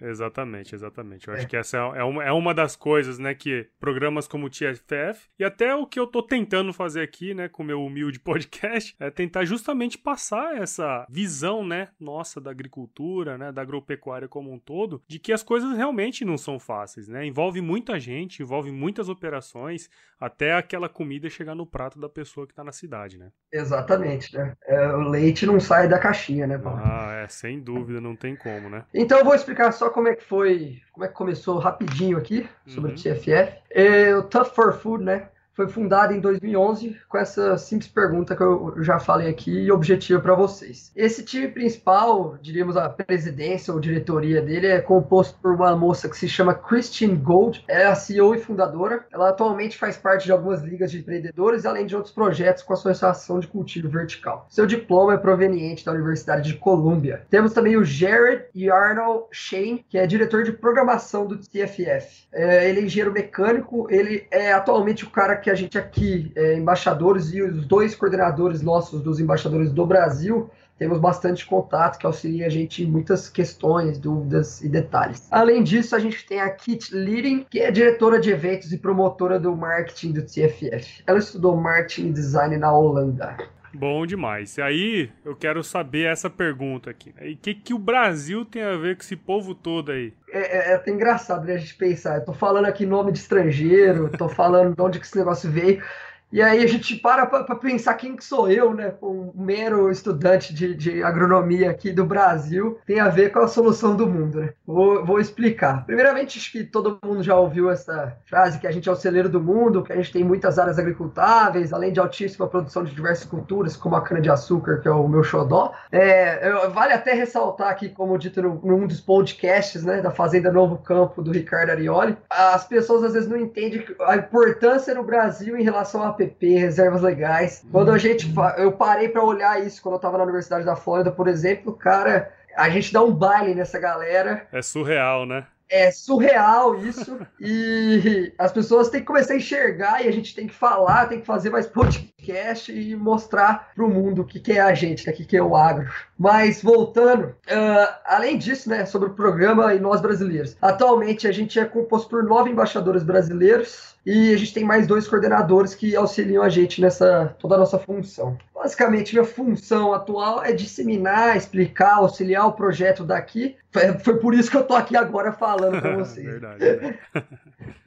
Exatamente, 0.00 0.74
exatamente. 0.74 1.28
Eu 1.28 1.34
é. 1.34 1.38
acho 1.38 1.48
que 1.48 1.56
essa 1.56 1.76
é, 1.76 2.02
uma, 2.02 2.24
é 2.24 2.32
uma 2.32 2.54
das 2.54 2.76
coisas, 2.76 3.18
né, 3.18 3.34
que 3.34 3.68
programas 3.80 4.26
como 4.26 4.46
o 4.46 4.50
TFF 4.50 5.28
e 5.38 5.44
até 5.44 5.74
o 5.74 5.86
que 5.86 5.98
eu 5.98 6.06
tô 6.06 6.22
tentando 6.22 6.72
fazer 6.72 7.02
aqui, 7.02 7.34
né, 7.34 7.48
com 7.48 7.62
o 7.62 7.66
meu 7.66 7.82
humilde 7.82 8.18
podcast, 8.20 8.94
é 8.98 9.10
tentar 9.10 9.44
justamente 9.44 9.98
passar 9.98 10.56
essa 10.56 11.06
visão, 11.08 11.66
né, 11.66 11.88
nossa 11.98 12.40
da 12.40 12.50
agricultura, 12.50 13.36
né, 13.38 13.52
da 13.52 13.62
agropecuária 13.62 14.28
como 14.28 14.52
um 14.52 14.58
todo, 14.58 15.02
de 15.06 15.18
que 15.18 15.32
as 15.32 15.42
coisas 15.42 15.76
realmente 15.76 16.24
não 16.24 16.36
são 16.36 16.58
fáceis, 16.58 17.08
né? 17.08 17.24
Envolve 17.24 17.60
muita 17.60 17.98
gente, 17.98 18.42
envolve 18.42 18.70
muitas 18.70 19.08
operações, 19.08 19.88
até 20.20 20.54
aquela 20.54 20.88
comida 20.88 21.30
chegar 21.30 21.54
no 21.54 21.66
prato 21.66 21.98
da 21.98 22.08
pessoa 22.08 22.46
que 22.46 22.54
tá 22.54 22.64
na 22.64 22.72
cidade, 22.72 23.18
né? 23.18 23.30
Exatamente, 23.52 24.36
né? 24.36 24.52
É, 24.66 24.88
o 24.88 25.00
leite 25.00 25.46
não 25.46 25.60
sai 25.60 25.88
da 25.88 25.98
caixinha, 25.98 26.46
né, 26.46 26.58
Paulo? 26.58 26.80
Ah, 26.82 27.22
é, 27.24 27.28
sem 27.28 27.60
dúvida, 27.60 28.00
não 28.00 28.16
tem 28.16 28.36
como, 28.36 28.68
né? 28.68 28.84
Então 28.92 29.18
eu 29.18 29.24
vou 29.24 29.34
explicar 29.34 29.72
só 29.72 29.87
como 29.90 30.08
é 30.08 30.14
que 30.14 30.24
foi, 30.24 30.80
como 30.92 31.04
é 31.04 31.08
que 31.08 31.14
começou 31.14 31.58
rapidinho 31.58 32.18
aqui 32.18 32.48
sobre 32.66 32.92
uhum. 32.92 32.96
o 32.96 33.00
TFF. 33.00 33.54
É, 33.70 34.14
o 34.14 34.22
Tough 34.22 34.46
for 34.46 34.72
Food, 34.72 35.04
né? 35.04 35.28
Foi 35.58 35.66
fundada 35.66 36.14
em 36.14 36.20
2011 36.20 36.96
com 37.08 37.18
essa 37.18 37.58
simples 37.58 37.90
pergunta 37.90 38.36
que 38.36 38.42
eu 38.44 38.76
já 38.78 39.00
falei 39.00 39.28
aqui 39.28 39.50
e 39.50 39.72
objetivo 39.72 40.22
para 40.22 40.36
vocês. 40.36 40.92
Esse 40.94 41.24
time 41.24 41.48
principal, 41.48 42.38
diríamos 42.40 42.76
a 42.76 42.88
presidência 42.88 43.74
ou 43.74 43.80
diretoria 43.80 44.40
dele, 44.40 44.68
é 44.68 44.80
composto 44.80 45.36
por 45.42 45.52
uma 45.52 45.74
moça 45.74 46.08
que 46.08 46.16
se 46.16 46.28
chama 46.28 46.54
Christine 46.54 47.16
Gold, 47.16 47.64
é 47.66 47.86
a 47.86 47.96
CEO 47.96 48.36
e 48.36 48.38
fundadora. 48.38 49.04
Ela 49.12 49.30
atualmente 49.30 49.76
faz 49.76 49.96
parte 49.96 50.26
de 50.26 50.30
algumas 50.30 50.62
ligas 50.62 50.92
de 50.92 51.00
empreendedores, 51.00 51.66
além 51.66 51.86
de 51.86 51.96
outros 51.96 52.14
projetos 52.14 52.62
com 52.62 52.74
a 52.74 52.76
Associação 52.76 53.40
de 53.40 53.48
Cultivo 53.48 53.88
Vertical. 53.88 54.46
Seu 54.48 54.64
diploma 54.64 55.14
é 55.14 55.16
proveniente 55.16 55.84
da 55.84 55.90
Universidade 55.90 56.52
de 56.52 56.56
Columbia. 56.56 57.26
Temos 57.28 57.52
também 57.52 57.76
o 57.76 57.84
Jared 57.84 58.44
Yarnall 58.54 59.28
Shane, 59.32 59.84
que 59.88 59.98
é 59.98 60.06
diretor 60.06 60.44
de 60.44 60.52
programação 60.52 61.26
do 61.26 61.36
TFF. 61.36 62.28
É, 62.32 62.68
ele 62.68 62.78
é 62.78 62.84
engenheiro 62.84 63.12
mecânico, 63.12 63.88
ele 63.90 64.24
é 64.30 64.52
atualmente 64.52 65.02
o 65.02 65.10
cara 65.10 65.34
que 65.34 65.47
que 65.48 65.52
a 65.52 65.54
gente 65.54 65.78
aqui, 65.78 66.30
é, 66.36 66.56
embaixadores 66.56 67.32
e 67.32 67.40
os 67.40 67.66
dois 67.66 67.94
coordenadores 67.94 68.60
nossos 68.60 69.00
dos 69.00 69.18
embaixadores 69.18 69.72
do 69.72 69.86
Brasil, 69.86 70.50
temos 70.78 70.98
bastante 70.98 71.46
contato 71.46 71.98
que 71.98 72.04
auxilia 72.04 72.46
a 72.46 72.50
gente 72.50 72.82
em 72.82 72.86
muitas 72.86 73.30
questões, 73.30 73.98
dúvidas 73.98 74.62
e 74.62 74.68
detalhes. 74.68 75.26
Além 75.30 75.62
disso, 75.62 75.96
a 75.96 75.98
gente 75.98 76.24
tem 76.26 76.40
a 76.40 76.50
Kit 76.50 76.94
Leading, 76.94 77.46
que 77.50 77.60
é 77.60 77.70
diretora 77.70 78.20
de 78.20 78.30
eventos 78.30 78.72
e 78.72 78.78
promotora 78.78 79.40
do 79.40 79.56
marketing 79.56 80.12
do 80.12 80.22
TFF. 80.22 81.02
Ela 81.06 81.18
estudou 81.18 81.56
marketing 81.56 82.08
e 82.08 82.12
design 82.12 82.56
na 82.58 82.70
Holanda. 82.70 83.36
Bom 83.72 84.04
demais. 84.04 84.58
E 84.58 84.62
aí, 84.62 85.10
eu 85.24 85.34
quero 85.34 85.64
saber 85.64 86.06
essa 86.12 86.28
pergunta 86.28 86.90
aqui. 86.90 87.14
E 87.22 87.32
o 87.32 87.36
que, 87.38 87.54
que 87.54 87.72
o 87.72 87.78
Brasil 87.78 88.44
tem 88.44 88.62
a 88.62 88.76
ver 88.76 88.96
com 88.96 89.02
esse 89.02 89.16
povo 89.16 89.54
todo 89.54 89.92
aí? 89.92 90.12
É, 90.30 90.38
é, 90.38 90.72
é 90.72 90.74
até 90.74 90.90
engraçado 90.90 91.46
né, 91.46 91.54
a 91.54 91.58
gente 91.58 91.74
pensar. 91.74 92.16
Eu 92.16 92.24
tô 92.24 92.32
falando 92.32 92.66
aqui 92.66 92.84
nome 92.84 93.12
de 93.12 93.18
estrangeiro, 93.18 94.10
tô 94.10 94.28
falando 94.28 94.74
de 94.74 94.82
onde 94.82 94.98
que 95.00 95.06
esse 95.06 95.16
negócio 95.16 95.50
veio. 95.50 95.82
E 96.30 96.42
aí 96.42 96.62
a 96.62 96.66
gente 96.66 96.96
para 96.96 97.24
para 97.26 97.56
pensar 97.56 97.94
quem 97.94 98.14
que 98.14 98.24
sou 98.24 98.50
eu, 98.50 98.74
né? 98.74 98.92
Um 99.02 99.32
mero 99.34 99.90
estudante 99.90 100.52
de, 100.52 100.74
de 100.74 101.02
agronomia 101.02 101.70
aqui 101.70 101.90
do 101.90 102.04
Brasil, 102.04 102.78
tem 102.86 103.00
a 103.00 103.08
ver 103.08 103.32
com 103.32 103.38
a 103.38 103.48
solução 103.48 103.96
do 103.96 104.06
mundo, 104.06 104.40
né? 104.40 104.52
Vou, 104.66 105.04
vou 105.04 105.18
explicar. 105.18 105.86
Primeiramente, 105.86 106.38
acho 106.38 106.52
que 106.52 106.64
todo 106.64 106.98
mundo 107.02 107.22
já 107.22 107.34
ouviu 107.34 107.70
essa 107.70 108.16
frase 108.26 108.58
que 108.58 108.66
a 108.66 108.70
gente 108.70 108.88
é 108.88 108.92
o 108.92 108.96
celeiro 108.96 109.28
do 109.28 109.40
mundo, 109.40 109.82
que 109.82 109.92
a 109.92 109.96
gente 109.96 110.12
tem 110.12 110.22
muitas 110.22 110.58
áreas 110.58 110.78
agricultáveis, 110.78 111.72
além 111.72 111.92
de 111.92 112.00
altíssima 112.00 112.46
produção 112.46 112.84
de 112.84 112.94
diversas 112.94 113.24
culturas, 113.24 113.76
como 113.76 113.96
a 113.96 114.02
cana-de-açúcar, 114.02 114.80
que 114.80 114.88
é 114.88 114.90
o 114.90 115.08
meu 115.08 115.22
xodó. 115.22 115.72
É, 115.90 116.50
vale 116.68 116.92
até 116.92 117.14
ressaltar 117.14 117.68
aqui, 117.68 117.88
como 117.88 118.18
dito 118.18 118.42
no, 118.42 118.60
num 118.62 118.86
dos 118.86 119.00
podcasts, 119.00 119.82
né, 119.82 120.02
da 120.02 120.10
Fazenda 120.10 120.52
Novo 120.52 120.76
Campo, 120.78 121.22
do 121.22 121.32
Ricardo 121.32 121.70
Arioli, 121.70 122.16
as 122.28 122.66
pessoas 122.66 123.04
às 123.04 123.14
vezes 123.14 123.28
não 123.28 123.38
entendem 123.38 123.84
a 124.02 124.16
importância 124.16 124.94
no 124.94 125.02
Brasil 125.02 125.56
em 125.56 125.62
relação 125.62 126.02
a 126.02 126.17
app, 126.22 126.54
reservas 126.54 127.02
legais. 127.02 127.64
Quando 127.70 127.90
a 127.90 127.98
gente. 127.98 128.32
Eu 128.56 128.72
parei 128.72 129.08
para 129.08 129.24
olhar 129.24 129.64
isso 129.64 129.82
quando 129.82 129.94
eu 129.94 130.00
tava 130.00 130.18
na 130.18 130.24
Universidade 130.24 130.64
da 130.64 130.76
Flórida, 130.76 131.10
por 131.10 131.28
exemplo, 131.28 131.72
cara, 131.72 132.32
a 132.56 132.68
gente 132.70 132.92
dá 132.92 133.02
um 133.02 133.12
baile 133.12 133.54
nessa 133.54 133.78
galera. 133.78 134.46
É 134.52 134.62
surreal, 134.62 135.24
né? 135.26 135.46
É 135.70 135.90
surreal 135.90 136.76
isso 136.76 137.18
e 137.40 138.32
as 138.38 138.52
pessoas 138.52 138.88
têm 138.88 139.00
que 139.00 139.06
começar 139.06 139.34
a 139.34 139.36
enxergar 139.36 140.04
e 140.04 140.08
a 140.08 140.12
gente 140.12 140.34
tem 140.34 140.46
que 140.46 140.54
falar, 140.54 141.06
tem 141.06 141.20
que 141.20 141.26
fazer 141.26 141.50
mais 141.50 141.66
podcast 141.66 142.72
e 142.72 142.96
mostrar 142.96 143.70
para 143.74 143.84
o 143.84 143.88
mundo 143.88 144.22
o 144.22 144.24
que, 144.24 144.40
que 144.40 144.52
é 144.52 144.60
a 144.60 144.74
gente, 144.74 145.06
né, 145.06 145.12
o 145.12 145.16
que, 145.16 145.24
que 145.24 145.36
é 145.36 145.42
o 145.42 145.54
agro. 145.54 145.88
Mas 146.18 146.62
voltando, 146.62 147.28
uh, 147.28 147.94
além 148.04 148.38
disso, 148.38 148.68
né, 148.68 148.86
sobre 148.86 149.08
o 149.08 149.14
programa 149.14 149.74
e 149.74 149.78
nós 149.78 150.00
brasileiros, 150.00 150.56
atualmente 150.60 151.28
a 151.28 151.32
gente 151.32 151.58
é 151.58 151.64
composto 151.64 152.08
por 152.08 152.22
nove 152.24 152.50
embaixadores 152.50 153.02
brasileiros 153.02 153.96
e 154.06 154.32
a 154.32 154.36
gente 154.38 154.54
tem 154.54 154.64
mais 154.64 154.86
dois 154.86 155.06
coordenadores 155.06 155.74
que 155.74 155.94
auxiliam 155.94 156.42
a 156.42 156.48
gente 156.48 156.80
nessa 156.80 157.36
toda 157.38 157.56
a 157.56 157.58
nossa 157.58 157.78
função. 157.78 158.38
Basicamente, 158.58 159.14
minha 159.14 159.24
função 159.24 159.94
atual 159.94 160.44
é 160.44 160.52
disseminar, 160.52 161.36
explicar, 161.36 161.94
auxiliar 161.94 162.46
o 162.46 162.52
projeto 162.52 163.04
daqui. 163.04 163.56
Foi 164.02 164.18
por 164.18 164.34
isso 164.34 164.50
que 164.50 164.56
eu 164.56 164.64
tô 164.64 164.74
aqui 164.74 164.96
agora 164.96 165.30
falando 165.30 165.80
com 165.80 165.94
vocês. 166.02 166.26
verdade, 166.26 166.58
verdade. 166.58 166.98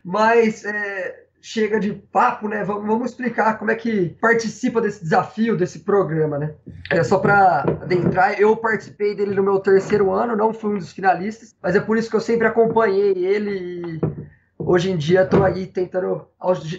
Mas 0.01 0.63
é, 0.63 1.25
chega 1.41 1.77
de 1.77 1.91
papo, 1.91 2.47
né? 2.47 2.63
Vamos, 2.63 2.85
vamos, 2.85 3.11
explicar 3.11 3.57
como 3.57 3.71
é 3.71 3.75
que 3.75 4.15
participa 4.21 4.79
desse 4.79 5.03
desafio, 5.03 5.57
desse 5.57 5.79
programa, 5.79 6.37
né? 6.37 6.53
É 6.89 7.03
só 7.03 7.17
para 7.17 7.63
adentrar, 7.63 8.39
eu 8.39 8.55
participei 8.55 9.13
dele 9.13 9.35
no 9.35 9.43
meu 9.43 9.59
terceiro 9.59 10.11
ano, 10.11 10.37
não 10.37 10.53
fui 10.53 10.75
um 10.75 10.77
dos 10.77 10.93
finalistas, 10.93 11.53
mas 11.61 11.75
é 11.75 11.81
por 11.81 11.97
isso 11.97 12.09
que 12.09 12.15
eu 12.15 12.21
sempre 12.21 12.47
acompanhei 12.47 13.25
ele 13.25 13.51
e 13.51 14.01
hoje 14.57 14.91
em 14.91 14.97
dia 14.97 15.23
estão 15.23 15.43
aí 15.43 15.65
tentando 15.65 16.27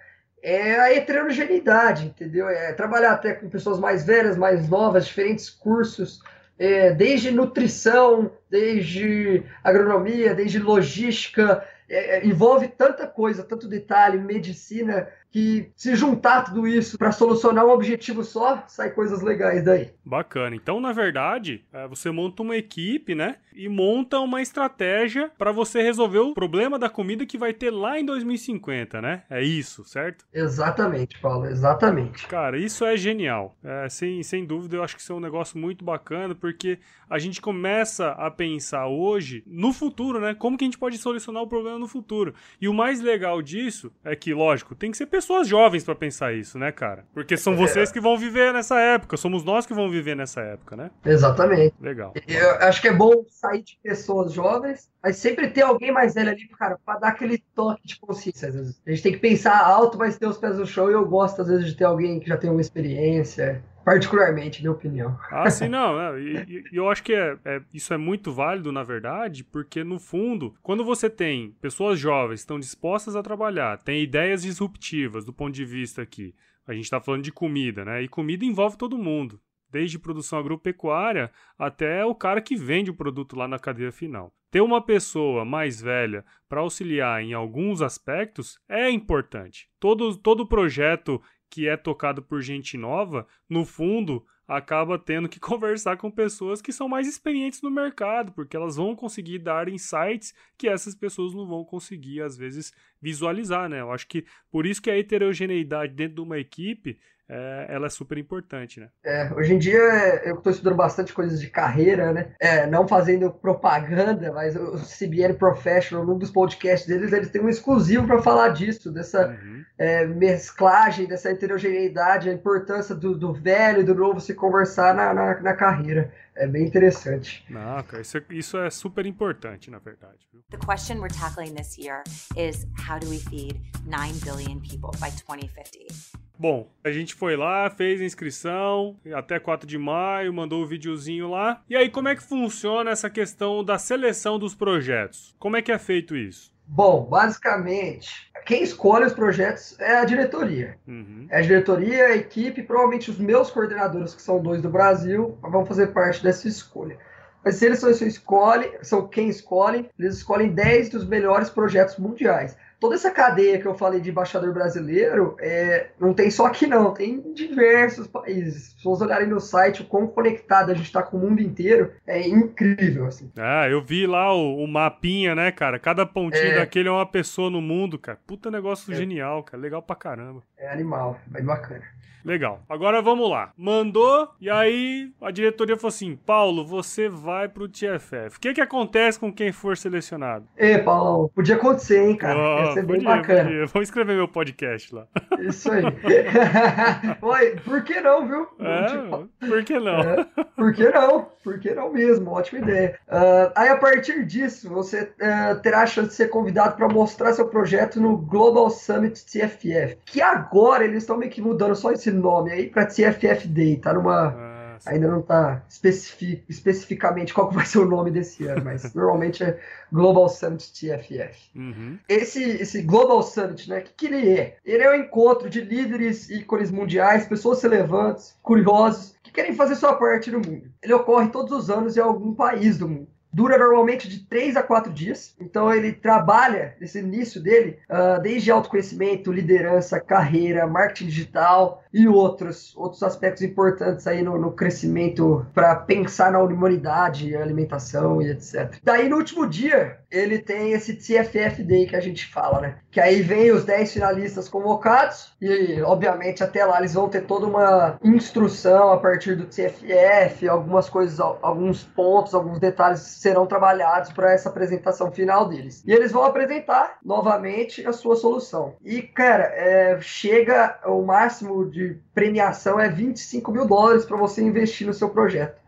é 0.42 0.78
a 0.78 0.94
heterogeneidade, 0.94 2.06
entendeu? 2.06 2.48
É 2.48 2.72
trabalhar 2.72 3.12
até 3.12 3.34
com 3.34 3.48
pessoas 3.48 3.78
mais 3.78 4.04
velhas, 4.04 4.36
mais 4.36 4.68
novas, 4.68 5.06
diferentes 5.06 5.50
cursos, 5.50 6.20
é, 6.58 6.92
desde 6.92 7.30
nutrição, 7.30 8.30
desde 8.50 9.44
agronomia, 9.62 10.34
desde 10.34 10.58
logística, 10.58 11.64
é, 11.88 12.18
é, 12.18 12.26
envolve 12.26 12.68
tanta 12.68 13.06
coisa, 13.06 13.42
tanto 13.42 13.68
detalhe, 13.68 14.18
medicina, 14.18 15.08
que 15.30 15.70
se 15.76 15.94
juntar 15.94 16.44
tudo 16.44 16.66
isso 16.66 16.96
para 16.96 17.12
solucionar 17.12 17.66
um 17.66 17.70
objetivo 17.70 18.24
só, 18.24 18.64
sai 18.66 18.90
coisas 18.90 19.20
legais 19.22 19.64
daí. 19.64 19.90
Bacana. 20.04 20.56
Então, 20.56 20.80
na 20.80 20.92
verdade, 20.92 21.64
é, 21.72 21.86
você 21.86 22.10
monta 22.10 22.42
uma 22.42 22.56
equipe, 22.56 23.14
né? 23.14 23.36
E 23.54 23.68
monta 23.68 24.20
uma 24.20 24.40
estratégia 24.40 25.30
para 25.36 25.52
você 25.52 25.82
resolver 25.82 26.20
o 26.20 26.32
problema 26.32 26.78
da 26.78 26.88
comida 26.88 27.26
que 27.26 27.36
vai 27.36 27.52
ter 27.52 27.70
lá 27.70 27.98
em 27.98 28.04
2050, 28.04 29.02
né? 29.02 29.24
É 29.28 29.42
isso, 29.42 29.84
certo? 29.84 30.24
Exatamente, 30.32 31.18
Paulo, 31.20 31.46
exatamente. 31.46 32.26
Cara, 32.26 32.56
isso 32.56 32.84
é 32.84 32.96
genial. 32.96 33.56
É, 33.62 33.88
sem, 33.88 34.22
sem 34.22 34.46
dúvida, 34.46 34.76
eu 34.76 34.82
acho 34.82 34.94
que 34.94 35.02
isso 35.02 35.12
é 35.12 35.16
um 35.16 35.20
negócio 35.20 35.58
muito 35.58 35.84
bacana, 35.84 36.34
porque 36.34 36.78
a 37.10 37.18
gente 37.18 37.40
começa 37.40 38.10
a 38.12 38.30
pensar 38.30 38.86
hoje 38.86 39.42
no 39.46 39.72
futuro, 39.72 40.20
né? 40.20 40.34
Como 40.34 40.56
que 40.56 40.64
a 40.64 40.66
gente 40.66 40.78
pode 40.78 40.96
solucionar 40.98 41.42
o 41.42 41.48
problema 41.48 41.78
no 41.78 41.88
futuro. 41.88 42.34
E 42.60 42.68
o 42.68 42.74
mais 42.74 43.00
legal 43.00 43.42
disso 43.42 43.92
é 44.04 44.14
que, 44.14 44.32
lógico, 44.32 44.74
tem 44.74 44.90
que 44.90 44.96
ser 44.96 45.06
pessoas 45.18 45.48
jovens 45.48 45.82
para 45.82 45.96
pensar 45.96 46.32
isso, 46.32 46.56
né, 46.58 46.70
cara? 46.70 47.04
Porque 47.12 47.36
são 47.36 47.54
é. 47.54 47.56
vocês 47.56 47.90
que 47.90 48.00
vão 48.00 48.16
viver 48.16 48.52
nessa 48.52 48.78
época, 48.78 49.16
somos 49.16 49.42
nós 49.42 49.66
que 49.66 49.74
vamos 49.74 49.90
viver 49.90 50.14
nessa 50.14 50.40
época, 50.40 50.76
né? 50.76 50.92
Exatamente. 51.04 51.74
Legal. 51.80 52.14
Eu 52.28 52.50
acho 52.60 52.80
que 52.80 52.86
é 52.86 52.92
bom 52.92 53.24
sair 53.28 53.62
de 53.62 53.76
pessoas 53.82 54.32
jovens, 54.32 54.88
mas 55.02 55.16
sempre 55.16 55.48
ter 55.48 55.62
alguém 55.62 55.90
mais 55.90 56.14
velho 56.14 56.30
ali, 56.30 56.46
cara, 56.56 56.78
para 56.86 57.00
dar 57.00 57.08
aquele 57.08 57.42
toque 57.52 57.84
de 57.84 57.98
consciência. 57.98 58.48
Às 58.48 58.54
vezes. 58.54 58.80
A 58.86 58.90
gente 58.90 59.02
tem 59.02 59.12
que 59.12 59.18
pensar 59.18 59.58
alto, 59.58 59.98
mas 59.98 60.16
ter 60.16 60.26
os 60.26 60.38
pés 60.38 60.56
no 60.56 60.66
chão, 60.66 60.88
e 60.88 60.92
eu 60.92 61.04
gosto, 61.04 61.42
às 61.42 61.48
vezes, 61.48 61.66
de 61.66 61.74
ter 61.74 61.84
alguém 61.84 62.20
que 62.20 62.28
já 62.28 62.36
tem 62.36 62.48
uma 62.48 62.60
experiência 62.60 63.60
particularmente, 63.88 64.60
minha 64.60 64.72
opinião. 64.72 65.18
Ah, 65.30 65.50
sim, 65.50 65.66
não. 65.70 65.98
É, 65.98 66.20
e, 66.20 66.64
eu 66.70 66.90
acho 66.90 67.02
que 67.02 67.14
é, 67.14 67.38
é, 67.42 67.62
isso 67.72 67.94
é 67.94 67.96
muito 67.96 68.30
válido, 68.30 68.70
na 68.70 68.82
verdade, 68.82 69.42
porque 69.42 69.82
no 69.82 69.98
fundo, 69.98 70.54
quando 70.62 70.84
você 70.84 71.08
tem 71.08 71.52
pessoas 71.52 71.98
jovens 71.98 72.40
que 72.40 72.40
estão 72.40 72.60
dispostas 72.60 73.16
a 73.16 73.22
trabalhar, 73.22 73.78
tem 73.78 74.02
ideias 74.02 74.42
disruptivas 74.42 75.24
do 75.24 75.32
ponto 75.32 75.54
de 75.54 75.64
vista 75.64 76.02
aqui, 76.02 76.34
a 76.66 76.74
gente 76.74 76.84
está 76.84 77.00
falando 77.00 77.22
de 77.22 77.32
comida, 77.32 77.82
né? 77.82 78.02
E 78.02 78.08
comida 78.08 78.44
envolve 78.44 78.76
todo 78.76 78.98
mundo. 78.98 79.40
Desde 79.70 79.98
produção 79.98 80.38
agropecuária 80.38 81.30
até 81.58 82.04
o 82.04 82.14
cara 82.14 82.42
que 82.42 82.56
vende 82.56 82.90
o 82.90 82.94
produto 82.94 83.36
lá 83.36 83.48
na 83.48 83.58
cadeia 83.58 83.92
final. 83.92 84.32
Ter 84.50 84.62
uma 84.62 84.80
pessoa 84.80 85.44
mais 85.44 85.80
velha 85.80 86.24
para 86.48 86.60
auxiliar 86.60 87.22
em 87.22 87.34
alguns 87.34 87.82
aspectos 87.82 88.58
é 88.66 88.90
importante. 88.90 89.68
Todo, 89.78 90.16
todo 90.16 90.46
projeto 90.46 91.20
que 91.50 91.68
é 91.68 91.76
tocado 91.76 92.22
por 92.22 92.42
gente 92.42 92.76
nova, 92.76 93.26
no 93.48 93.64
fundo, 93.64 94.24
acaba 94.46 94.98
tendo 94.98 95.28
que 95.28 95.38
conversar 95.40 95.96
com 95.96 96.10
pessoas 96.10 96.62
que 96.62 96.72
são 96.72 96.88
mais 96.88 97.06
experientes 97.06 97.60
no 97.60 97.70
mercado, 97.70 98.32
porque 98.32 98.56
elas 98.56 98.76
vão 98.76 98.96
conseguir 98.96 99.38
dar 99.38 99.68
insights 99.68 100.34
que 100.56 100.68
essas 100.68 100.94
pessoas 100.94 101.34
não 101.34 101.46
vão 101.46 101.64
conseguir, 101.64 102.22
às 102.22 102.36
vezes, 102.36 102.72
visualizar, 103.00 103.68
né? 103.68 103.80
Eu 103.80 103.92
acho 103.92 104.08
que 104.08 104.24
por 104.50 104.66
isso 104.66 104.80
que 104.80 104.90
a 104.90 104.98
heterogeneidade 104.98 105.94
dentro 105.94 106.16
de 106.16 106.20
uma 106.22 106.38
equipe 106.38 106.98
é, 107.28 107.66
ela 107.68 107.86
é 107.86 107.90
super 107.90 108.16
importante, 108.16 108.80
né? 108.80 108.88
É, 109.04 109.30
hoje 109.34 109.54
em 109.54 109.58
dia 109.58 109.78
eu 110.24 110.36
estou 110.36 110.50
estudando 110.50 110.76
bastante 110.76 111.12
coisas 111.12 111.38
de 111.38 111.48
carreira, 111.48 112.12
né? 112.12 112.32
É, 112.40 112.66
não 112.66 112.88
fazendo 112.88 113.30
propaganda, 113.30 114.32
mas 114.32 114.56
o 114.56 114.78
CBN 114.78 115.34
Professional, 115.34 116.06
num 116.06 116.16
dos 116.16 116.30
podcasts 116.30 116.88
deles, 116.88 117.12
eles 117.12 117.28
têm 117.30 117.42
um 117.42 117.48
exclusivo 117.48 118.06
para 118.06 118.22
falar 118.22 118.48
disso, 118.48 118.90
dessa 118.90 119.28
uhum. 119.28 119.62
é, 119.76 120.06
mesclagem, 120.06 121.06
dessa 121.06 121.30
heterogeneidade, 121.30 122.30
a 122.30 122.32
importância 122.32 122.94
do, 122.94 123.14
do 123.14 123.34
velho 123.34 123.80
e 123.80 123.84
do 123.84 123.94
novo 123.94 124.20
se 124.20 124.34
conversar 124.34 124.94
na, 124.94 125.12
na, 125.12 125.40
na 125.40 125.54
carreira. 125.54 126.10
É 126.38 126.46
bem 126.46 126.64
interessante. 126.64 127.44
Não, 127.50 127.82
cara, 127.82 128.00
isso, 128.00 128.16
é, 128.16 128.24
isso 128.30 128.56
é 128.56 128.70
super 128.70 129.04
importante, 129.04 129.70
na 129.72 129.80
verdade. 129.80 130.18
The 130.50 130.56
question 130.56 131.00
we're 131.00 131.12
tackling 131.12 131.52
this 131.52 131.76
year 131.76 132.04
is 132.36 132.64
how 132.88 132.98
do 132.98 133.10
we 133.10 133.18
feed 133.18 133.60
9 133.84 134.20
billion 134.20 134.60
people 134.60 134.90
by 135.00 135.10
2050? 135.10 136.18
Bom, 136.38 136.70
a 136.84 136.92
gente 136.92 137.16
foi 137.16 137.36
lá, 137.36 137.68
fez 137.68 138.00
a 138.00 138.04
inscrição 138.04 138.96
até 139.12 139.40
4 139.40 139.66
de 139.66 139.76
maio, 139.76 140.32
mandou 140.32 140.60
o 140.60 140.64
um 140.64 140.68
videozinho 140.68 141.28
lá. 141.28 141.60
E 141.68 141.74
aí, 141.74 141.90
como 141.90 142.06
é 142.06 142.14
que 142.14 142.22
funciona 142.22 142.92
essa 142.92 143.10
questão 143.10 143.64
da 143.64 143.76
seleção 143.76 144.38
dos 144.38 144.54
projetos? 144.54 145.34
Como 145.40 145.56
é 145.56 145.62
que 145.62 145.72
é 145.72 145.78
feito 145.78 146.16
isso? 146.16 146.56
Bom, 146.70 147.06
basicamente, 147.06 148.30
quem 148.44 148.62
escolhe 148.62 149.06
os 149.06 149.14
projetos 149.14 149.74
é 149.80 149.98
a 149.98 150.04
diretoria. 150.04 150.78
Uhum. 150.86 151.26
É 151.30 151.38
a 151.38 151.40
diretoria, 151.40 152.08
a 152.08 152.16
equipe, 152.16 152.62
provavelmente 152.62 153.10
os 153.10 153.18
meus 153.18 153.50
coordenadores, 153.50 154.14
que 154.14 154.20
são 154.20 154.40
dois 154.40 154.60
do 154.60 154.68
Brasil, 154.68 155.38
vão 155.40 155.64
fazer 155.64 155.88
parte 155.88 156.22
dessa 156.22 156.46
escolha. 156.46 156.98
Mas 157.42 157.56
se 157.56 157.64
eles 157.64 157.78
são, 157.78 157.90
escolhe, 157.90 158.70
são 158.82 159.08
quem 159.08 159.28
escolhe, 159.28 159.88
eles 159.98 160.16
escolhem 160.16 160.52
10 160.52 160.90
dos 160.90 161.06
melhores 161.06 161.48
projetos 161.48 161.96
mundiais. 161.96 162.54
Toda 162.80 162.94
essa 162.94 163.10
cadeia 163.10 163.58
que 163.58 163.66
eu 163.66 163.74
falei 163.74 164.00
de 164.00 164.10
embaixador 164.10 164.52
brasileiro, 164.52 165.36
é, 165.40 165.88
não 165.98 166.14
tem 166.14 166.30
só 166.30 166.46
aqui 166.46 166.66
não, 166.66 166.92
tem 166.92 167.14
em 167.14 167.32
diversos 167.32 168.06
países. 168.06 168.74
Se 168.78 168.84
vocês 168.84 169.00
olharem 169.02 169.28
no 169.28 169.40
site, 169.40 169.82
o 169.82 169.84
quão 169.84 170.06
conectado 170.06 170.70
a 170.70 170.74
gente 170.74 170.86
está 170.86 171.02
com 171.02 171.16
o 171.16 171.20
mundo 171.20 171.42
inteiro, 171.42 171.92
é 172.06 172.26
incrível, 172.26 173.06
assim. 173.06 173.30
Ah, 173.36 173.68
eu 173.68 173.82
vi 173.82 174.06
lá 174.06 174.32
o, 174.34 174.62
o 174.62 174.68
mapinha, 174.68 175.34
né, 175.34 175.50
cara? 175.50 175.78
Cada 175.78 176.06
pontinho 176.06 176.52
é. 176.52 176.56
daquele 176.56 176.88
é 176.88 176.92
uma 176.92 177.06
pessoa 177.06 177.50
no 177.50 177.60
mundo, 177.60 177.98
cara. 177.98 178.18
Puta 178.26 178.50
negócio 178.50 178.92
é. 178.92 178.96
genial, 178.96 179.42
cara. 179.42 179.62
Legal 179.62 179.82
pra 179.82 179.96
caramba. 179.96 180.42
É 180.56 180.70
animal, 180.70 181.18
é 181.34 181.42
bacana. 181.42 181.84
Legal. 182.24 182.60
Agora 182.68 183.00
vamos 183.00 183.30
lá. 183.30 183.52
Mandou 183.56 184.28
e 184.40 184.50
aí 184.50 185.10
a 185.20 185.30
diretoria 185.30 185.76
falou 185.76 185.88
assim: 185.88 186.14
Paulo, 186.14 186.62
você 186.62 187.08
vai 187.08 187.48
pro 187.48 187.68
TFF. 187.68 188.36
O 188.36 188.40
que 188.40 188.52
que 188.54 188.60
acontece 188.60 189.18
com 189.18 189.32
quem 189.32 189.52
for 189.52 189.76
selecionado? 189.76 190.46
Ê, 190.56 190.78
Paulo, 190.78 191.30
podia 191.34 191.54
acontecer, 191.54 192.06
hein, 192.06 192.16
cara? 192.16 192.38
Oh, 192.38 192.67
Ia 192.68 192.74
ser 192.74 192.86
podia, 192.86 192.96
bem 192.96 193.04
bacana. 193.04 193.44
Podia. 193.44 193.66
Vamos 193.66 193.88
escrever 193.88 194.16
meu 194.16 194.28
podcast 194.28 194.94
lá. 194.94 195.06
Isso 195.40 195.70
aí. 195.70 195.82
Oi, 197.22 197.56
por 197.64 197.82
que 197.82 198.00
não, 198.00 198.26
viu? 198.26 198.46
É, 198.60 199.46
por 199.46 199.64
que 199.64 199.78
não? 199.78 200.00
É, 200.00 200.26
por 200.56 200.72
que 200.74 200.88
não? 200.90 201.28
Por 201.42 201.58
que 201.60 201.74
não 201.74 201.92
mesmo? 201.92 202.30
Ótima 202.30 202.60
ideia. 202.60 202.98
Uh, 203.08 203.52
aí 203.54 203.68
a 203.68 203.76
partir 203.76 204.24
disso, 204.24 204.68
você 204.68 205.02
uh, 205.02 205.60
terá 205.62 205.82
a 205.82 205.86
chance 205.86 206.08
de 206.08 206.14
ser 206.14 206.28
convidado 206.28 206.76
para 206.76 206.88
mostrar 206.88 207.32
seu 207.32 207.48
projeto 207.48 208.00
no 208.00 208.16
Global 208.16 208.68
Summit 208.70 209.24
TFF. 209.24 209.98
Que 210.04 210.20
agora 210.20 210.84
eles 210.84 211.02
estão 211.02 211.16
meio 211.16 211.30
que 211.30 211.40
mudando 211.40 211.74
só 211.74 211.92
esse 211.92 212.10
nome 212.10 212.52
aí 212.52 212.68
para 212.68 212.86
TFF 212.86 213.48
Day, 213.48 213.76
tá 213.76 213.92
numa. 213.92 214.47
Ainda 214.86 215.08
não 215.08 215.22
tá 215.22 215.62
especific, 215.68 216.44
especificamente 216.48 217.34
qual 217.34 217.50
vai 217.50 217.66
ser 217.66 217.78
o 217.78 217.84
nome 217.84 218.10
desse 218.10 218.46
ano, 218.46 218.64
mas 218.64 218.92
normalmente 218.94 219.42
é 219.42 219.58
Global 219.92 220.28
Summit 220.28 220.72
TFF. 220.72 221.50
Uhum. 221.54 221.98
Esse, 222.08 222.42
esse 222.42 222.82
Global 222.82 223.22
Summit, 223.22 223.68
né? 223.68 223.78
O 223.80 223.82
que, 223.82 223.92
que 223.92 224.06
ele 224.06 224.30
é? 224.30 224.56
Ele 224.64 224.82
é 224.82 224.90
um 224.90 225.00
encontro 225.00 225.48
de 225.48 225.60
líderes 225.60 226.28
ícones 226.30 226.70
mundiais, 226.70 227.26
pessoas 227.26 227.62
relevantes, 227.62 228.36
curiosos, 228.42 229.14
que 229.22 229.32
querem 229.32 229.54
fazer 229.54 229.76
sua 229.76 229.94
parte 229.94 230.30
no 230.30 230.38
mundo. 230.38 230.70
Ele 230.82 230.94
ocorre 230.94 231.28
todos 231.28 231.52
os 231.52 231.70
anos 231.70 231.96
em 231.96 232.00
algum 232.00 232.34
país 232.34 232.78
do 232.78 232.88
mundo 232.88 233.08
dura 233.32 233.58
normalmente 233.58 234.08
de 234.08 234.20
3 234.20 234.56
a 234.56 234.62
4 234.62 234.92
dias. 234.92 235.34
Então 235.40 235.72
ele 235.72 235.92
trabalha 235.92 236.74
nesse 236.80 236.98
início 236.98 237.42
dele, 237.42 237.78
uh, 237.88 238.20
desde 238.20 238.50
autoconhecimento, 238.50 239.32
liderança, 239.32 240.00
carreira, 240.00 240.66
marketing 240.66 241.06
digital 241.06 241.82
e 241.92 242.08
outros, 242.08 242.76
outros 242.76 243.02
aspectos 243.02 243.42
importantes 243.42 244.06
aí 244.06 244.22
no, 244.22 244.38
no 244.38 244.52
crescimento 244.52 245.46
para 245.54 245.74
pensar 245.76 246.32
na 246.32 246.40
humanidade, 246.40 247.36
alimentação 247.36 248.20
e 248.22 248.30
etc. 248.30 248.76
Daí 248.82 249.08
no 249.08 249.16
último 249.16 249.46
dia, 249.46 249.98
ele 250.10 250.38
tem 250.38 250.72
esse 250.72 250.94
TFF 250.94 251.62
Day 251.62 251.86
que 251.86 251.96
a 251.96 252.00
gente 252.00 252.26
fala, 252.26 252.60
né? 252.60 252.76
Que 252.90 253.00
aí 253.00 253.20
vem 253.20 253.50
os 253.52 253.64
10 253.64 253.92
finalistas 253.92 254.48
convocados 254.48 255.34
e, 255.40 255.80
obviamente, 255.82 256.42
até 256.42 256.64
lá 256.64 256.78
eles 256.78 256.94
vão 256.94 257.08
ter 257.08 257.22
toda 257.22 257.46
uma 257.46 257.98
instrução 258.02 258.90
a 258.90 258.98
partir 258.98 259.36
do 259.36 259.46
TFF, 259.46 260.48
algumas 260.48 260.88
coisas, 260.88 261.20
alguns 261.20 261.82
pontos, 261.82 262.34
alguns 262.34 262.58
detalhes 262.58 263.00
serão 263.18 263.46
trabalhados 263.46 264.12
para 264.12 264.32
essa 264.32 264.48
apresentação 264.48 265.10
final 265.10 265.48
deles. 265.48 265.82
E 265.84 265.92
eles 265.92 266.12
vão 266.12 266.22
apresentar 266.22 266.98
novamente 267.04 267.84
a 267.84 267.92
sua 267.92 268.14
solução. 268.14 268.76
E, 268.84 269.02
cara, 269.02 269.44
é, 269.44 269.98
chega 270.00 270.78
o 270.86 271.02
máximo 271.02 271.68
de 271.68 271.98
premiação 272.14 272.78
é 272.78 272.88
25 272.88 273.50
mil 273.50 273.66
dólares 273.66 274.04
para 274.04 274.16
você 274.16 274.40
investir 274.40 274.86
no 274.86 274.94
seu 274.94 275.10
projeto. 275.10 275.60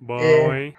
Bom, 0.00 0.20
é... 0.20 0.60
hein? 0.60 0.76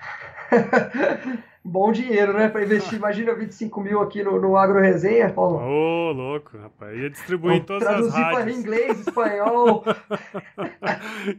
bom 1.64 1.92
dinheiro, 1.92 2.34
né? 2.34 2.50
Para 2.50 2.64
investir, 2.64 2.98
imagina 2.98 3.34
25 3.34 3.82
mil 3.82 4.02
aqui 4.02 4.24
no, 4.24 4.40
no 4.40 4.56
Agro 4.56 4.80
Resenha, 4.80 5.30
Paulo. 5.30 5.58
Ô, 5.58 6.10
oh, 6.10 6.12
louco, 6.12 6.58
rapaz. 6.58 6.98
Ia 6.98 7.10
distribuir 7.10 7.58
em 7.58 7.62
todas 7.62 7.88
as 7.88 7.94
rádios. 7.94 8.14
Traduzir 8.14 8.36
para 8.36 8.52
inglês, 8.52 9.00
espanhol. 9.08 9.84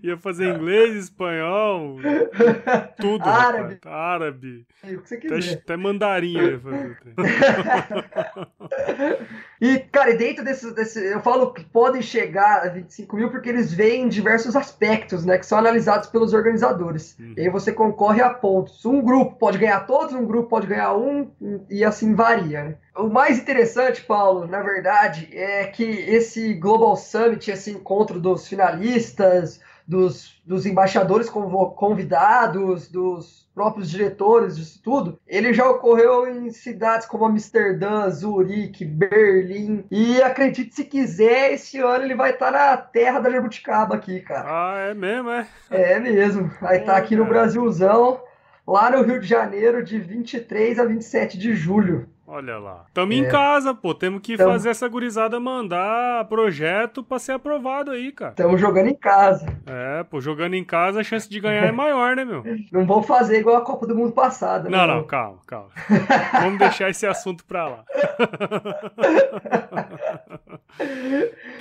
Ia 0.02 0.16
fazer 0.16 0.54
inglês, 0.54 0.96
espanhol, 0.96 1.96
tudo, 3.00 3.24
Árabe. 3.24 3.74
Rapaz. 3.74 3.94
Árabe. 3.94 4.66
É, 4.82 4.92
o 4.92 5.00
que 5.00 5.08
você 5.08 5.16
quiser. 5.16 5.36
Até, 5.36 5.52
até 5.54 5.76
mandarim 5.76 6.38
ia 6.38 6.60
fazer. 6.60 6.98
e, 9.60 9.78
cara, 9.78 10.14
dentro 10.14 10.42
desse, 10.42 10.72
desse... 10.74 11.04
Eu 11.04 11.20
falo 11.20 11.52
que 11.52 11.62
podem 11.62 12.00
chegar 12.00 12.62
a 12.64 12.68
25 12.68 13.14
mil 13.14 13.30
porque 13.30 13.50
eles 13.50 13.72
veem 13.72 14.08
diversos 14.08 14.56
aspectos, 14.56 15.26
né? 15.26 15.36
Que 15.36 15.44
são 15.44 15.58
analisados 15.58 16.08
pelos 16.08 16.32
organizadores. 16.32 17.14
Uhum. 17.20 17.34
E 17.36 17.42
aí 17.42 17.50
você 17.50 17.70
concorre 17.70 18.22
a 18.22 18.30
pontos. 18.30 18.86
Um 18.86 19.02
grupo 19.02 19.36
pode 19.36 19.58
ganhar 19.58 19.80
todos, 19.80 20.14
um 20.14 20.24
grupo 20.24 20.48
pode 20.48 20.66
ganhar 20.66 20.96
um, 20.96 21.30
e 21.68 21.84
assim 21.84 22.14
varia. 22.14 22.64
Né? 22.64 22.74
O 22.96 23.08
mais 23.08 23.38
interessante, 23.38 24.02
Paulo, 24.02 24.46
na 24.46 24.62
verdade, 24.62 25.28
é 25.32 25.66
que 25.66 25.84
esse 25.84 26.54
Global 26.54 26.96
Summit, 26.96 27.50
esse 27.50 27.70
encontro 27.70 28.18
dos 28.18 28.48
finalistas, 28.48 29.60
dos, 29.86 30.40
dos 30.46 30.66
embaixadores 30.66 31.28
convidados, 31.28 32.88
dos 32.88 33.48
próprios 33.54 33.90
diretores 33.90 34.56
disso 34.56 34.80
tudo, 34.82 35.18
ele 35.26 35.52
já 35.52 35.68
ocorreu 35.68 36.26
em 36.26 36.50
cidades 36.50 37.06
como 37.06 37.24
Amsterdã, 37.24 38.08
Zurique, 38.08 38.84
Berlim. 38.84 39.84
E 39.90 40.22
acredite 40.22 40.74
se 40.74 40.84
quiser, 40.84 41.52
esse 41.52 41.78
ano 41.78 42.04
ele 42.04 42.14
vai 42.14 42.30
estar 42.30 42.50
na 42.50 42.76
terra 42.76 43.20
da 43.20 43.30
Jabuticaba 43.30 43.96
aqui, 43.96 44.20
cara. 44.20 44.44
Ah, 44.46 44.78
é 44.78 44.94
mesmo, 44.94 45.30
é? 45.30 45.46
É 45.70 46.00
mesmo. 46.00 46.50
Vai 46.60 46.78
estar 46.78 46.96
aqui 46.96 47.16
no 47.16 47.26
Brasilzão 47.26 48.20
lá 48.70 48.90
no 48.90 49.02
Rio 49.02 49.20
de 49.20 49.26
Janeiro, 49.26 49.82
de 49.82 49.98
23 49.98 50.78
a 50.78 50.84
27 50.84 51.36
de 51.36 51.54
julho. 51.54 52.08
Olha 52.32 52.58
lá. 52.58 52.84
Tamo 52.94 53.12
é. 53.12 53.16
em 53.16 53.28
casa, 53.28 53.74
pô. 53.74 53.92
Temos 53.92 54.22
que 54.22 54.36
Tamo... 54.36 54.52
fazer 54.52 54.70
essa 54.70 54.86
gurizada 54.86 55.40
mandar 55.40 56.24
projeto 56.26 57.02
pra 57.02 57.18
ser 57.18 57.32
aprovado 57.32 57.90
aí, 57.90 58.12
cara. 58.12 58.34
Tamo 58.34 58.56
jogando 58.56 58.86
em 58.86 58.94
casa. 58.94 59.48
É, 59.66 60.04
pô, 60.04 60.20
jogando 60.20 60.54
em 60.54 60.62
casa 60.62 61.00
a 61.00 61.02
chance 61.02 61.28
de 61.28 61.40
ganhar 61.40 61.64
é 61.64 61.72
maior, 61.72 62.14
né, 62.14 62.24
meu? 62.24 62.44
Não 62.70 62.86
vamos 62.86 63.08
fazer 63.08 63.40
igual 63.40 63.56
a 63.56 63.62
Copa 63.62 63.84
do 63.84 63.96
Mundo 63.96 64.12
passada, 64.12 64.70
né? 64.70 64.76
Não, 64.76 64.86
não, 64.86 65.02
calma, 65.02 65.40
calma. 65.44 65.70
vamos 66.40 66.60
deixar 66.60 66.88
esse 66.88 67.04
assunto 67.04 67.44
pra 67.44 67.66
lá. 67.66 67.84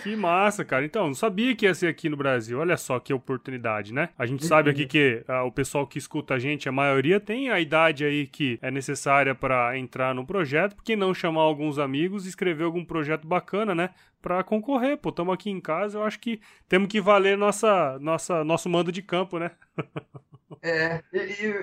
que 0.02 0.16
massa, 0.16 0.66
cara. 0.66 0.86
Então, 0.86 1.08
não 1.08 1.14
sabia 1.14 1.56
que 1.56 1.66
ia 1.66 1.74
ser 1.74 1.88
aqui 1.88 2.10
no 2.10 2.18
Brasil. 2.18 2.60
Olha 2.60 2.78
só 2.78 3.00
que 3.00 3.14
oportunidade, 3.14 3.94
né? 3.94 4.10
A 4.18 4.26
gente 4.26 4.46
sabe 4.46 4.70
aqui 4.70 4.86
que 4.86 5.24
ah, 5.28 5.44
o 5.44 5.52
pessoal 5.52 5.86
que 5.86 5.98
escuta 5.98 6.34
a 6.34 6.40
gente, 6.40 6.68
a 6.68 6.72
maioria 6.72 7.20
tem 7.20 7.50
a 7.50 7.60
idade 7.60 8.04
aí 8.04 8.28
que 8.28 8.58
é 8.62 8.72
necessária 8.72 9.36
para 9.36 9.78
entrar 9.78 10.14
no 10.16 10.26
projeto 10.26 10.76
por 10.76 10.84
que 10.84 10.96
não 10.96 11.14
chamar 11.14 11.42
alguns 11.42 11.78
amigos 11.78 12.26
e 12.26 12.30
escrever 12.30 12.64
algum 12.64 12.84
projeto 12.84 13.28
bacana, 13.28 13.76
né? 13.76 13.90
Pra 14.22 14.44
concorrer, 14.44 14.98
pô, 14.98 15.10
estamos 15.10 15.34
aqui 15.34 15.50
em 15.50 15.62
casa, 15.62 15.98
eu 15.98 16.04
acho 16.04 16.20
que 16.20 16.42
temos 16.68 16.90
que 16.90 17.00
valer 17.00 17.38
nossa, 17.38 17.98
nossa, 18.00 18.44
nosso 18.44 18.70
mando 18.70 18.92
de 18.92 19.02
campo, 19.02 19.40
né? 19.40 19.52
É, 20.62 21.02
e, 21.14 21.18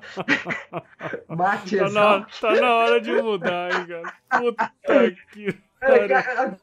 Matt 1.27 1.75
tá 1.75 1.89
na, 1.89 2.27
tá 2.39 2.53
na 2.53 2.75
hora 2.75 3.01
de 3.01 3.11
mudar, 3.13 3.73
hein, 3.73 3.87
cara. 3.87 4.13
Puta 4.29 4.71
que 5.33 5.57
é, 5.81 6.07
cara, 6.07 6.55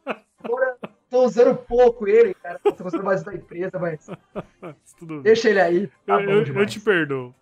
agora 0.44 0.76
tô 1.10 1.24
usando 1.24 1.56
pouco 1.56 2.08
ele, 2.08 2.34
cara. 2.34 2.58
Tô 2.58 2.86
usando 2.86 3.04
mais 3.04 3.22
da 3.22 3.34
empresa, 3.34 3.78
mas. 3.78 4.08
Deixa 5.22 5.50
ele 5.50 5.60
aí. 5.60 5.90
Tá 6.06 6.22
eu, 6.22 6.42
eu, 6.42 6.54
eu 6.54 6.66
te 6.66 6.80
perdoo. 6.80 7.34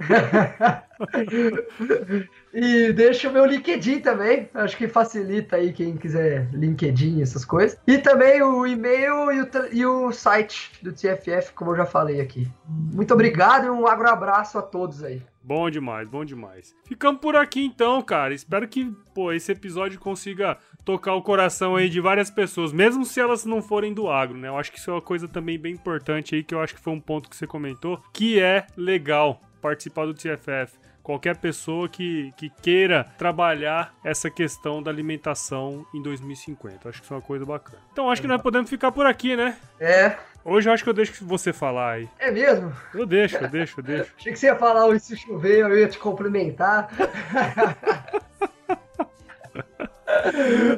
e 2.52 2.92
deixa 2.92 3.28
o 3.28 3.32
meu 3.32 3.46
LinkedIn 3.46 4.00
também. 4.00 4.48
Acho 4.54 4.76
que 4.76 4.88
facilita 4.88 5.54
aí 5.56 5.72
quem 5.72 5.96
quiser 5.96 6.48
LinkedIn, 6.52 7.22
essas 7.22 7.44
coisas. 7.44 7.78
E 7.86 7.98
também 7.98 8.42
o 8.42 8.66
e-mail 8.66 9.30
e 9.32 9.40
o, 9.40 9.48
e 9.72 9.86
o 9.86 10.10
site 10.12 10.72
do 10.82 10.92
TFF, 10.92 11.52
como 11.54 11.70
eu 11.72 11.76
já 11.76 11.86
falei 11.86 12.20
aqui. 12.20 12.48
Muito 12.66 13.14
obrigado 13.14 13.66
e 13.66 13.70
um 13.70 13.86
abraço 13.86 14.58
a 14.58 14.62
todos 14.62 15.04
aí. 15.04 15.22
Bom 15.42 15.68
demais, 15.68 16.08
bom 16.08 16.24
demais. 16.24 16.74
Ficamos 16.84 17.20
por 17.20 17.36
aqui 17.36 17.62
então, 17.64 18.00
cara. 18.00 18.32
Espero 18.32 18.66
que, 18.66 18.90
pô, 19.14 19.30
esse 19.30 19.52
episódio 19.52 20.00
consiga 20.00 20.56
tocar 20.84 21.14
o 21.14 21.22
coração 21.22 21.76
aí 21.76 21.88
de 21.88 22.00
várias 22.00 22.30
pessoas, 22.30 22.72
mesmo 22.72 23.04
se 23.04 23.20
elas 23.20 23.44
não 23.44 23.62
forem 23.62 23.94
do 23.94 24.08
agro, 24.08 24.36
né? 24.36 24.48
Eu 24.48 24.56
acho 24.56 24.70
que 24.70 24.78
isso 24.78 24.90
é 24.90 24.94
uma 24.94 25.02
coisa 25.02 25.26
também 25.26 25.58
bem 25.58 25.72
importante 25.72 26.34
aí, 26.34 26.44
que 26.44 26.54
eu 26.54 26.60
acho 26.60 26.74
que 26.74 26.80
foi 26.80 26.92
um 26.92 27.00
ponto 27.00 27.28
que 27.28 27.36
você 27.36 27.46
comentou, 27.46 28.02
que 28.12 28.40
é 28.40 28.66
legal 28.76 29.40
participar 29.60 30.06
do 30.06 30.14
TFF 30.14 30.84
qualquer 31.04 31.36
pessoa 31.36 31.86
que, 31.86 32.32
que 32.34 32.48
queira 32.48 33.04
trabalhar 33.18 33.94
essa 34.02 34.30
questão 34.30 34.82
da 34.82 34.90
alimentação 34.90 35.86
em 35.94 36.02
2050. 36.02 36.88
Acho 36.88 36.98
que 36.98 37.04
isso 37.04 37.12
é 37.12 37.16
uma 37.16 37.22
coisa 37.22 37.44
bacana. 37.44 37.78
Então 37.92 38.10
acho 38.10 38.22
que 38.22 38.26
nós 38.26 38.40
podemos 38.40 38.70
ficar 38.70 38.90
por 38.90 39.04
aqui, 39.04 39.36
né? 39.36 39.56
É. 39.78 40.16
Hoje 40.42 40.68
eu 40.68 40.72
acho 40.72 40.82
que 40.82 40.88
eu 40.88 40.94
deixo 40.94 41.24
você 41.24 41.52
falar 41.52 41.92
aí. 41.92 42.08
É 42.18 42.30
mesmo? 42.30 42.72
Eu 42.94 43.06
deixo, 43.06 43.36
eu 43.36 43.48
deixo, 43.48 43.80
eu 43.80 43.84
deixo. 43.84 44.12
Achei 44.18 44.32
que 44.32 44.38
você 44.38 44.46
ia 44.46 44.56
falar 44.56 44.98
se 44.98 45.16
chover, 45.16 45.58
eu 45.58 45.78
ia 45.78 45.88
te 45.88 45.98
complementar. 45.98 46.88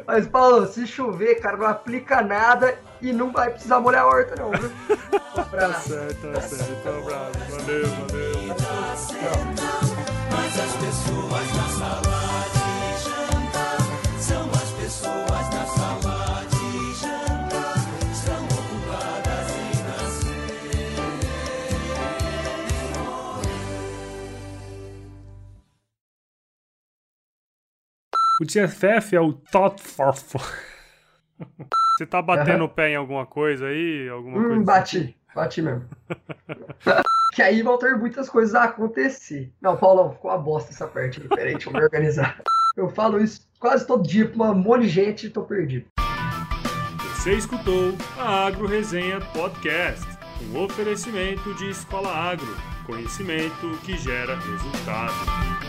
Mas, 0.06 0.26
Paulo, 0.26 0.66
se 0.66 0.86
chover, 0.86 1.40
cara, 1.40 1.56
não 1.56 1.66
aplica 1.66 2.22
nada 2.22 2.76
e 3.00 3.12
não 3.12 3.32
vai 3.32 3.50
precisar 3.50 3.80
molhar 3.80 4.02
a 4.02 4.06
horta, 4.06 4.34
não, 4.36 4.50
viu? 4.50 4.70
Tá 5.50 5.74
certo, 5.74 6.32
tá 6.32 6.40
certo. 6.40 6.72
Então, 6.80 6.94
um 6.94 7.02
abraço. 7.02 7.38
Valeu, 7.50 7.86
valeu. 7.86 8.54
Tchau. 8.56 9.55
O 28.46 28.48
TFF 28.48 29.16
é 29.16 29.20
o 29.20 29.32
Thought 29.32 29.82
for. 29.82 30.14
Você 31.98 32.06
tá 32.06 32.22
batendo 32.22 32.62
o 32.62 32.68
pé 32.68 32.90
em 32.90 32.94
alguma 32.94 33.26
coisa 33.26 33.66
aí? 33.66 34.08
Alguma 34.08 34.38
hum, 34.38 34.46
coisa 34.46 34.64
bati, 34.64 34.98
assim? 34.98 35.14
bati 35.34 35.62
mesmo. 35.62 35.84
que 37.34 37.42
aí 37.42 37.60
vão 37.60 37.76
ter 37.76 37.96
muitas 37.96 38.30
coisas 38.30 38.54
a 38.54 38.64
acontecer. 38.64 39.52
Não, 39.60 39.76
Paulão, 39.76 40.12
ficou 40.12 40.30
uma 40.30 40.38
bosta 40.38 40.70
essa 40.70 40.86
parte 40.86 41.20
aí. 41.20 41.28
Peraí, 41.28 41.52
deixa 41.54 41.68
eu 41.68 41.72
me 41.72 41.82
organizar. 41.82 42.40
Eu 42.76 42.88
falo 42.88 43.18
isso 43.20 43.48
quase 43.58 43.84
todo 43.84 44.06
dia 44.06 44.28
pra 44.28 44.52
um 44.52 44.54
monte 44.54 44.82
de 44.82 44.90
gente 44.90 45.26
e 45.26 45.30
tô 45.30 45.42
perdido. 45.42 45.86
Você 47.16 47.32
escutou 47.32 47.96
a 48.16 48.46
Agro 48.46 48.68
Resenha 48.68 49.20
Podcast, 49.32 50.06
um 50.54 50.62
oferecimento 50.62 51.52
de 51.54 51.70
Escola 51.70 52.10
Agro, 52.10 52.56
conhecimento 52.86 53.76
que 53.82 53.98
gera 53.98 54.36
resultado. 54.38 55.65